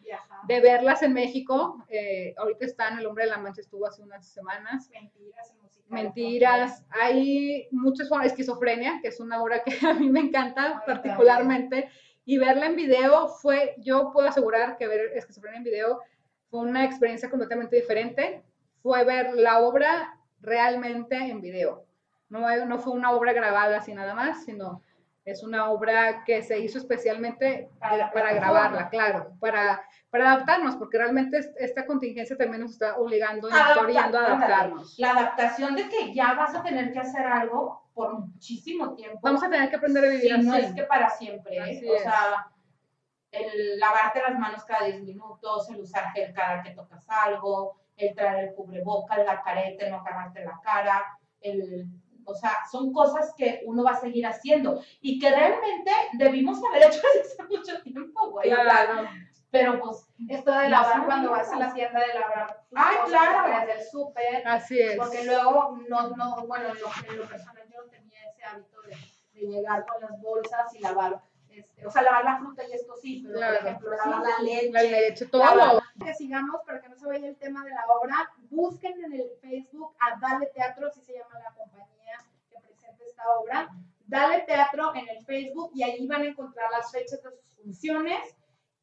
[0.47, 4.27] de verlas en México, eh, ahorita están, El Hombre de la Mancha estuvo hace unas
[4.27, 5.55] semanas, Mentiras.
[5.87, 11.89] Mentiras, hay muchas formas, esquizofrenia, que es una obra que a mí me encanta particularmente,
[12.29, 15.99] y verla en video fue, yo puedo asegurar que ver esquizofrenia en video
[16.51, 18.43] fue una experiencia completamente diferente,
[18.83, 21.87] fue ver la obra realmente en video,
[22.29, 24.83] no, no fue una obra grabada así nada más, sino
[25.25, 31.37] es una obra que se hizo especialmente Para grabarla, claro, para, para adaptarnos, porque realmente
[31.37, 34.95] es- esta contingencia también nos está obligando y nos está Adaptar- a adaptarnos.
[34.97, 39.19] la adaptación de que ya vas a tener que hacer algo por muchísimo tiempo.
[39.21, 40.65] Vamos a tener que aprender a vivir no así.
[40.65, 41.81] es que para siempre, ¿eh?
[41.95, 42.47] O sea,
[43.31, 48.15] el lavarte las manos cada 10 minutos, el usar gel cada que tocas algo, el
[48.15, 51.05] traer el cubrebocas, la careta, el no agarrarte la cara,
[51.41, 51.85] el,
[52.29, 56.83] o sea, son cosas que uno va a seguir haciendo y que realmente debimos haber
[56.83, 58.49] hecho desde hace mucho tiempo, güey.
[58.49, 59.07] Claro.
[59.51, 63.67] Pero pues, Esto de lavar cuando vas a la tienda de lavar cosas claro.
[63.67, 64.95] del súper, Así es.
[64.95, 68.79] porque luego no, no, bueno, en lo, en lo personal yo no tenía ese hábito
[68.83, 68.95] de,
[69.33, 71.19] de llegar con las bolsas y lavar,
[71.49, 73.57] este, o sea, lavar la fruta y esto sí, pero Claro.
[73.57, 74.71] por ejemplo, lavar la leche.
[74.71, 75.43] La leche, todo.
[75.43, 79.13] lavar- Que sigamos para que no se vaya el tema de la obra, busquen en
[79.13, 81.98] el Facebook a Dale Teatro, así se llama la compañía
[83.19, 83.69] esta obra.
[84.07, 88.35] Dale Teatro en el Facebook y ahí van a encontrar las fechas de sus funciones.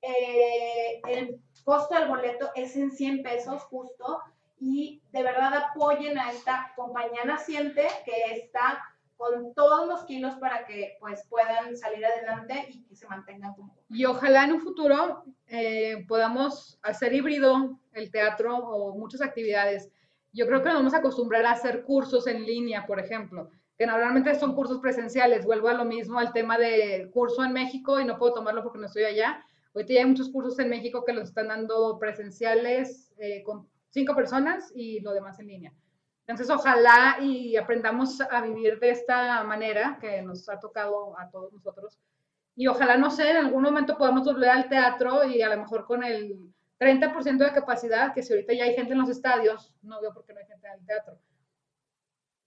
[0.02, 4.20] Eh, el costo del boleto es en 100 pesos justo
[4.60, 8.82] y de verdad apoyen a esta compañía naciente que está
[9.16, 13.74] con todos los kilos para que pues puedan salir adelante y que se mantengan como
[13.88, 19.90] Y ojalá en un futuro eh, podamos hacer híbrido el teatro o muchas actividades.
[20.32, 23.86] Yo creo que nos vamos a acostumbrar a hacer cursos en línea, por ejemplo, que
[23.86, 25.44] normalmente son cursos presenciales.
[25.44, 28.78] Vuelvo a lo mismo al tema de curso en México y no puedo tomarlo porque
[28.78, 29.44] no estoy allá.
[29.74, 34.14] Ahorita ya hay muchos cursos en México que los están dando presenciales, eh, con cinco
[34.14, 35.72] personas y lo demás en línea.
[36.26, 41.52] Entonces, ojalá y aprendamos a vivir de esta manera que nos ha tocado a todos
[41.52, 42.00] nosotros.
[42.56, 45.84] Y ojalá, no sé, en algún momento podamos volver al teatro y a lo mejor
[45.84, 50.00] con el 30% de capacidad, que si ahorita ya hay gente en los estadios, no
[50.00, 51.18] veo por qué no hay gente en el teatro.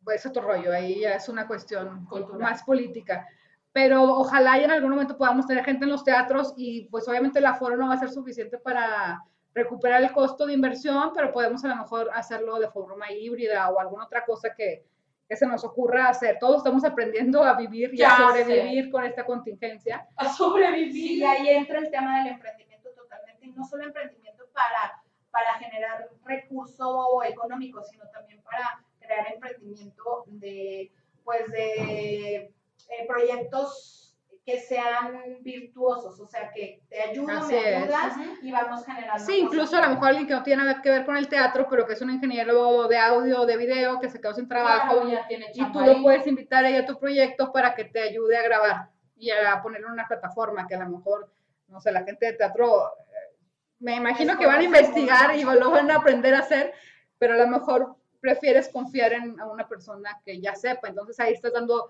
[0.04, 2.40] Pues es otro rollo, ahí ya es una cuestión Cultural.
[2.40, 3.28] más política.
[3.72, 7.40] Pero ojalá y en algún momento podamos tener gente en los teatros y pues obviamente
[7.40, 9.24] el aforo no va a ser suficiente para
[9.54, 13.80] recuperar el costo de inversión, pero podemos a lo mejor hacerlo de forma híbrida o
[13.80, 14.86] alguna otra cosa que,
[15.28, 16.38] que se nos ocurra hacer.
[16.40, 18.44] Todos estamos aprendiendo a vivir y Ya a sé.
[18.44, 20.08] sobrevivir con esta contingencia.
[20.16, 21.20] A sobrevivir.
[21.20, 26.10] Y ahí entra el tema del emprendimiento totalmente, y no solo emprendimiento para, para generar
[26.26, 30.92] recurso económico, sino también para crear emprendimiento de,
[31.24, 37.84] pues de eh, proyectos que sean virtuosos, o sea, que te ayudo, Así me es.
[37.84, 39.24] ayudas y vamos generando.
[39.24, 41.68] Sí, incluso a lo mejor alguien que no tiene nada que ver con el teatro,
[41.70, 45.28] pero que es un ingeniero de audio, de video, que se quedó sin trabajo, Claro,
[45.54, 48.90] y tú lo puedes invitar ahí a tu proyecto para que te ayude a grabar
[49.18, 51.32] y a ponerlo en una plataforma que a lo mejor,
[51.68, 53.36] no sé, la gente de teatro, eh,
[53.80, 56.74] me imagino que van a investigar y lo van a aprender a hacer,
[57.20, 61.54] pero a lo mejor prefieres confiar en una persona que ya sepa, entonces ahí estás
[61.54, 61.90] dando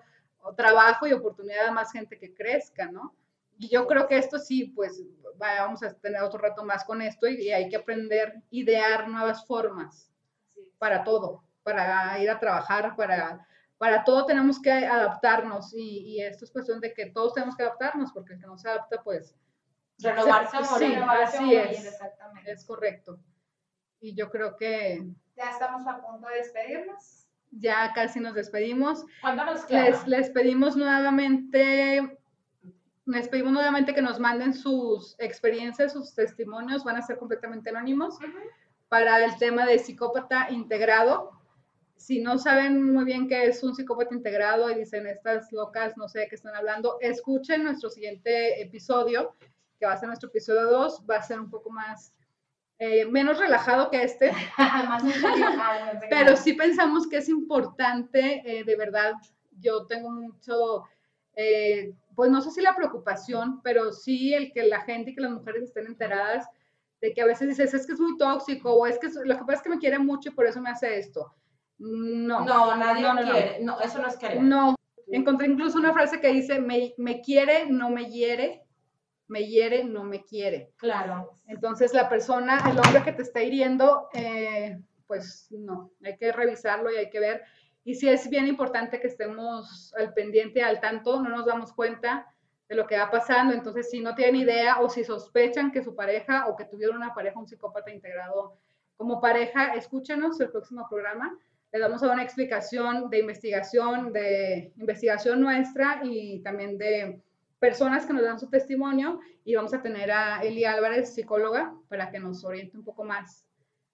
[0.55, 3.15] trabajo y oportunidad a más gente que crezca, ¿no?
[3.57, 5.03] Y yo creo que esto sí, pues
[5.41, 9.07] va- vamos a tener otro rato más con esto y, y hay que aprender, idear
[9.09, 10.09] nuevas formas
[10.77, 13.45] para todo, para ir a trabajar, para,
[13.77, 17.63] para todo tenemos que adaptarnos y, y esto es cuestión de que todos tenemos que
[17.63, 19.35] adaptarnos porque el que no se adapta, pues
[20.01, 20.89] Renovarse Sí, morir.
[20.93, 21.85] Renovarse o así morir, es.
[21.85, 22.51] Exactamente.
[22.51, 23.19] es correcto.
[23.99, 25.05] Y yo creo que
[25.39, 27.25] Ya estamos a punto de despedirnos.
[27.51, 29.05] ya casi nos despedimos.
[29.21, 29.85] ¿Cuándo nos queda?
[29.85, 32.19] Les, les pedimos nuevamente,
[33.05, 38.19] les pedimos nuevamente que nos manden sus experiencias, sus testimonios, van a ser completamente anónimos,
[38.89, 41.31] para el tema de psicópata integrado.
[41.95, 46.09] Si no saben muy bien qué es un psicópata integrado y dicen estas locas, no
[46.09, 49.35] sé de qué están hablando, escuchen nuestro siguiente episodio,
[49.79, 52.13] que va a ser nuestro episodio 2, va a ser un poco más,
[52.79, 58.75] eh, menos relajado que este, Más relajado, pero sí pensamos que es importante, eh, de
[58.77, 59.13] verdad,
[59.59, 60.85] yo tengo mucho,
[61.35, 65.21] eh, pues no sé si la preocupación, pero sí el que la gente y que
[65.21, 66.47] las mujeres estén enteradas
[67.01, 69.41] de que a veces dices, es que es muy tóxico o es que lo que
[69.45, 71.33] pasa es que me quiere mucho y por eso me hace esto.
[71.77, 73.31] No, No, nadie No, no, no.
[73.31, 73.59] quiere.
[73.61, 73.79] No.
[73.79, 74.41] eso no es querer.
[74.41, 74.75] no.
[75.11, 78.63] Encontré incluso una frase que dice, me, me quiere, no me hiere,
[79.29, 80.73] me hiere, no me quiere.
[80.75, 81.31] Claro.
[81.47, 86.91] Entonces la persona, el hombre que te está hiriendo, eh, pues no, hay que revisarlo
[86.91, 87.43] y hay que ver.
[87.83, 92.27] Y sí es bien importante que estemos al pendiente, al tanto, no nos damos cuenta
[92.67, 93.53] de lo que va pasando.
[93.53, 97.13] Entonces, si no tienen idea o si sospechan que su pareja o que tuvieron una
[97.13, 98.57] pareja, un psicópata integrado
[98.97, 101.37] como pareja, escúchenos el próximo programa.
[101.71, 107.21] Le damos a dar una explicación de investigación, de investigación nuestra y también de
[107.59, 112.09] personas que nos dan su testimonio y vamos a tener a Eli Álvarez, psicóloga, para
[112.09, 113.45] que nos oriente un poco más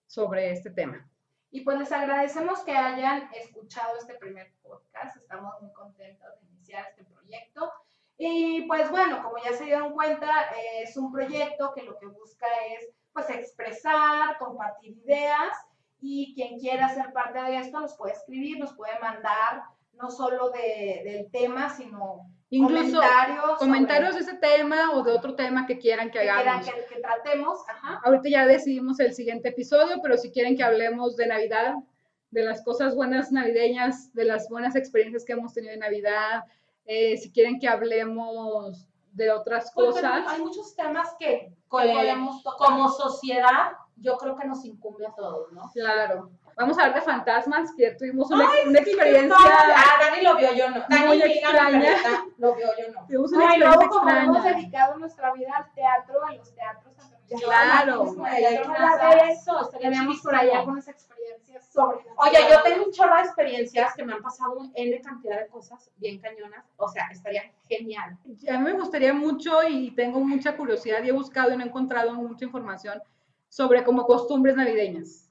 [0.07, 1.09] sobre este tema.
[1.51, 5.16] Y pues les agradecemos que hayan escuchado este primer podcast.
[5.18, 7.72] Estamos muy contentos de iniciar este proyecto.
[8.18, 10.30] Y pues bueno, como ya se dieron cuenta,
[10.82, 15.55] es un proyecto que lo que busca es pues expresar, compartir ideas
[16.01, 19.63] y quien quiera ser parte de esto nos puede escribir, nos puede mandar
[19.93, 23.58] no solo de- del tema, sino Incluso comentarios.
[23.58, 26.70] comentarios sobre- de ese tema o de otro tema que quieran que que quieran hagamos.
[26.70, 27.60] que, que tratemos.
[27.68, 28.02] Ajá.
[28.04, 31.76] Ahorita ya decidimos el siguiente episodio, pero si quieren que hablemos de Navidad,
[32.32, 36.43] de las cosas buenas navideñas, de las buenas experiencias que hemos tenido en Navidad,
[36.86, 40.24] eh, si quieren que hablemos de otras cosas.
[40.28, 42.68] hay muchos temas que, que que podemos tocar.
[42.68, 45.72] como sociedad yo creo que nos incumbe a todos, ¿no?
[45.74, 46.30] Claro.
[46.58, 49.38] Vamos a hablar de fantasmas, que tuvimos una, Ay, una sí, qué experiencia.
[49.38, 50.84] Ah, Dani lo vio, yo no.
[50.89, 51.95] Dani, Muy extraña.
[52.38, 53.06] Lo vio, yo no.
[53.08, 54.58] Tuvimos una y luego experiencia como hemos extraña.
[54.58, 56.93] dedicado nuestra vida al teatro, en los teatros,
[57.43, 58.16] Claro.
[59.80, 64.14] tenemos por allá algunas experiencias sobre Oye, yo tengo un chorro de experiencias que me
[64.14, 66.64] han pasado en N cantidad de cosas bien cañonas.
[66.78, 68.18] O sea, estaría genial.
[68.47, 71.68] A mí me gustaría mucho y tengo mucha curiosidad y he buscado y no he
[71.68, 73.01] encontrado mucha información
[73.49, 75.24] sobre como costumbres navideñas,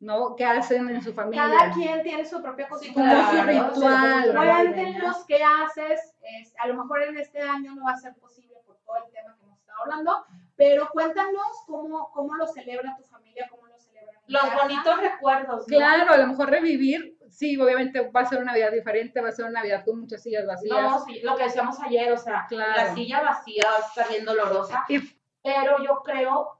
[0.00, 0.36] ¿no?
[0.36, 1.42] ¿Qué hacen en su familia?
[1.48, 3.02] Cada quien tiene su propia costumbre.
[3.02, 4.34] claro, su ritual.
[4.34, 6.14] Cuéntenos qué haces.
[6.40, 9.10] es- a lo mejor en este año no va a ser posible por todo el
[9.12, 10.24] tema que hemos estado hablando,
[10.56, 14.14] pero cuéntanos cómo, cómo lo celebra tu familia, cómo lo celebran.
[14.26, 14.62] en Los casa.
[14.62, 15.60] bonitos recuerdos.
[15.68, 15.76] ¿no?
[15.76, 19.32] Claro, a lo mejor revivir, sí, obviamente va a ser una Navidad diferente, va a
[19.32, 20.82] ser una Navidad con muchas sillas vacías.
[20.82, 22.72] No, sí, lo que decíamos ayer, o sea, Claro.
[22.76, 24.84] la silla vacía va a estar bien dolorosa.
[24.88, 25.00] Y-
[25.42, 26.57] Pero yo creo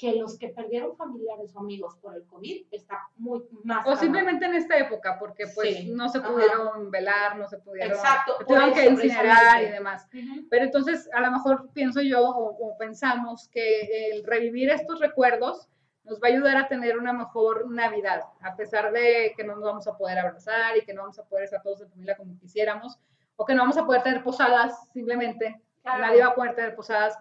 [0.00, 3.86] que los que perdieron familiares o amigos por el COVID está muy más.
[3.86, 5.90] O simplemente en esta época, porque pues Sí.
[5.92, 6.28] no se Ajá.
[6.30, 8.36] pudieron velar, no se pudieron, Exacto.
[8.38, 10.08] se tuvieron que incinerar y demás.
[10.14, 10.46] Ujú.
[10.48, 15.68] Pero entonces, a lo mejor pienso yo o, o pensamos que el revivir estos recuerdos
[16.04, 19.64] nos va a ayudar a tener una mejor Navidad, a pesar de que no nos
[19.64, 22.38] vamos a poder abrazar y que no vamos a poder estar todos en familia como
[22.38, 22.98] quisiéramos,
[23.36, 26.00] o que no vamos a poder tener posadas simplemente, Claro.
[26.06, 27.18] nadie va a poder tener posadas,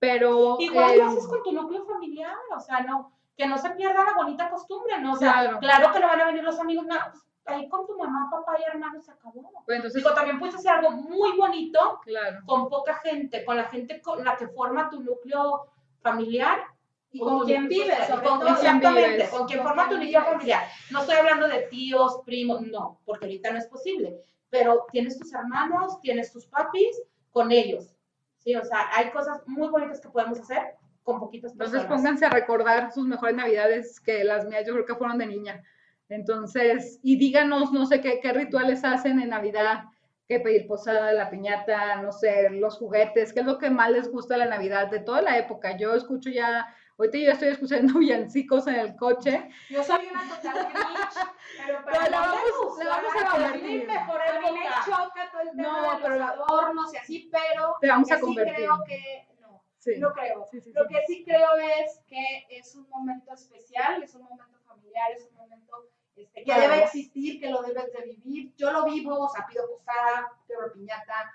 [0.00, 0.56] pero...
[0.58, 4.04] Igual eh, lo haces con tu núcleo familiar, o sea, no, que no se pierda
[4.04, 5.12] la bonita costumbre, ¿no?
[5.12, 5.58] O sea, Claro.
[5.60, 8.56] claro, que no van a venir los amigos, no, pues, ahí con tu mamá, papá
[8.58, 9.50] y hermano se acabó.
[9.64, 12.38] pues entonces, Digo, también puedes hacer algo muy bonito claro.
[12.46, 15.66] con poca gente, con la gente con la que forma tu núcleo
[16.00, 16.64] familiar.
[17.12, 18.46] Y con quien núcleo vives, con-.
[18.46, 19.30] Exactamente, vives.
[19.30, 20.62] con quien Con forma tu núcleo familiar.
[20.90, 24.16] No estoy hablando de tíos, primos, no, porque ahorita no es posible.
[24.48, 27.96] Pero tienes tus hermanos, tienes tus papis, con ellos.
[28.40, 31.82] Sí, o sea, hay cosas muy bonitas que podemos hacer con poquitas personas.
[31.82, 35.26] Entonces pónganse a recordar sus mejores navidades, que las mías yo creo que fueron de
[35.26, 35.62] niña.
[36.08, 39.84] Entonces, y díganos, no sé qué, qué rituales hacen en Navidad,
[40.26, 44.10] qué pedir posada, la piñata, no sé, los juguetes, qué es lo que más les
[44.10, 45.76] gusta de la Navidad, de toda la época.
[45.76, 49.48] Yo escucho ya, ahorita yo estoy escuchando villancicos en el coche.
[49.68, 53.86] Yo soy una total Grinch, pero Pero la vamos- la vamos a convertir.
[54.06, 56.96] Por a mí me choca todo el tema No, de pero los la- adornos y
[56.96, 58.54] así, pero Te vamos lo a que sí convertir.
[58.54, 59.92] creo que no, Sí.
[59.98, 60.46] no creo.
[60.50, 60.94] Sí, sí, Lo sí.
[60.94, 65.36] que sí creo es que es un momento especial, es un momento familiar, es un
[65.36, 66.62] momento este, que Claro.
[66.62, 68.52] debe existir, que lo debes de vivir.
[68.56, 71.34] Yo lo vivo, o sea, pido posada, pido piñata.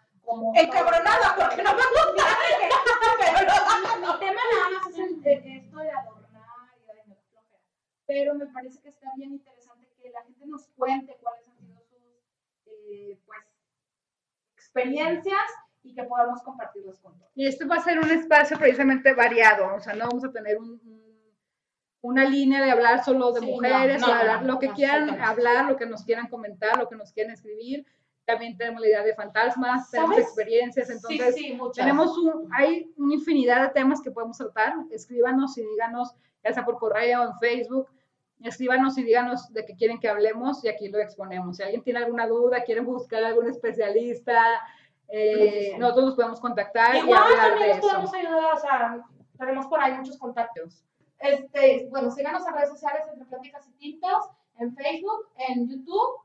[0.56, 2.26] Encabronada, porque no me gusta.
[3.20, 3.40] Pero
[4.02, 4.14] no.
[4.14, 7.62] Mi tema nada más es el, de esto de adornar y de flojera.
[8.08, 11.80] Pero me parece que está bien interesante que la gente nos cuente cuáles han sido
[11.84, 13.40] sus eh, pues,
[14.56, 15.42] experiencias
[15.84, 17.32] y que podamos compartirlos con todos.
[17.36, 20.58] Y este va a ser un espacio precisamente variado, o sea, no vamos a tener
[20.58, 21.06] un- un-
[22.02, 24.68] una línea de hablar solo de Sí, mujeres, no, no, o hablar no, lo que
[24.68, 27.86] no, quieran hablar, lo que nos quieran comentar, lo que nos quieran escribir.
[28.26, 30.28] También tenemos la idea de fantasmas, tenemos ¿Sabes?
[30.28, 31.86] experiencias, entonces sí, sí, muchas.
[31.86, 34.74] tenemos un, hay una infinidad de temas que podemos tratar.
[34.90, 37.88] Escríbanos y díganos, ya sea por correo, en Facebook,
[38.42, 41.58] escríbanos y díganos de qué quieren que hablemos y aquí lo exponemos.
[41.58, 44.44] Si alguien tiene alguna duda, quieren buscar a algún especialista,
[45.08, 48.60] eh, Sí, nosotros nos podemos contactar y Igual hablar también de nos podemos ayudar, o
[48.60, 49.06] sea,
[49.38, 50.84] tenemos por ahí muchos contactos.
[51.20, 56.25] Este, bueno, síganos en redes sociales entre Pláticas y Tintos, en Facebook, en YouTube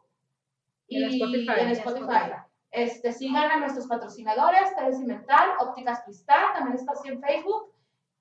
[0.91, 1.61] Y en Spotify.
[1.61, 2.33] en Spotify.
[2.71, 7.73] Este, sigan a nuestros patrocinadores, TV Cimental, Ópticas Cristal, también está así en Facebook.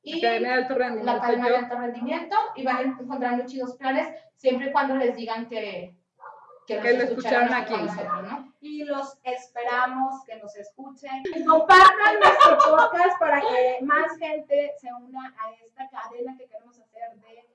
[0.01, 1.11] Y Academia de Alto la Rendimiento.
[1.11, 5.15] Academia de Alto Rendimiento y van a encontrar muy chidos planes siempre y cuando les
[5.15, 5.93] digan que,
[6.69, 7.73] nos Que lo escucharon aquí.
[7.73, 8.53] nosotros, ¿no?
[8.61, 11.23] y los esperamos que nos escuchen.
[11.35, 16.79] Y compartan nuestro podcast para que más gente se una a esta cadena que queremos
[16.79, 17.45] hacer de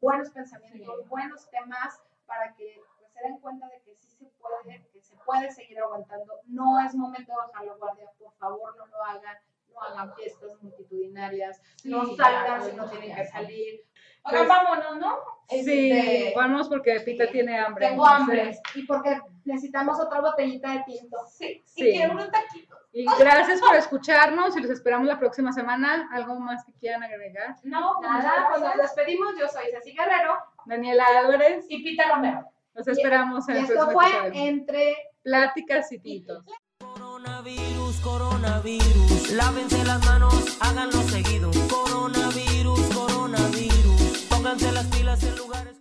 [0.00, 1.08] buenos pensamientos, Sí.
[1.08, 2.80] buenos temas, para que
[3.14, 6.34] se den cuenta de que sí se puede, que se puede seguir aguantando.
[6.46, 9.36] No es momento de bajar la guardia, por favor no lo hagan,
[9.72, 13.80] no hagan fiestas multitudinarias, no salgan si no tienen que salir.
[14.26, 15.18] Oigan, Pues- vámonos, ¿no?
[15.48, 17.88] sí, Este, vamos porque Pita sí, tiene hambre.
[17.88, 18.58] tengo hambre.
[18.74, 21.18] Y porque necesitamos otra botellita de tinto.
[21.28, 21.88] Sí, Sí.
[21.88, 22.78] y quiero unos taquitos.
[22.92, 26.08] Y gracias por escucharnos y los esperamos la próxima semana.
[26.12, 27.56] ¿Algo más que quieran agregar?
[27.64, 29.34] No, Nada, pues nos despedimos.
[29.38, 30.38] Yo soy Ceci Guerrero.
[30.64, 32.48] Daniela Álvarez, Y Pita Romero.
[32.74, 36.44] Nos esperamos en y esto fue entre pláticas y titos.
[36.78, 41.50] Coronavirus, coronavirus, lávense las manos, háganlo seguido.
[41.70, 45.73] Coronavirus, coronavirus, pónganse las pilas en lugares.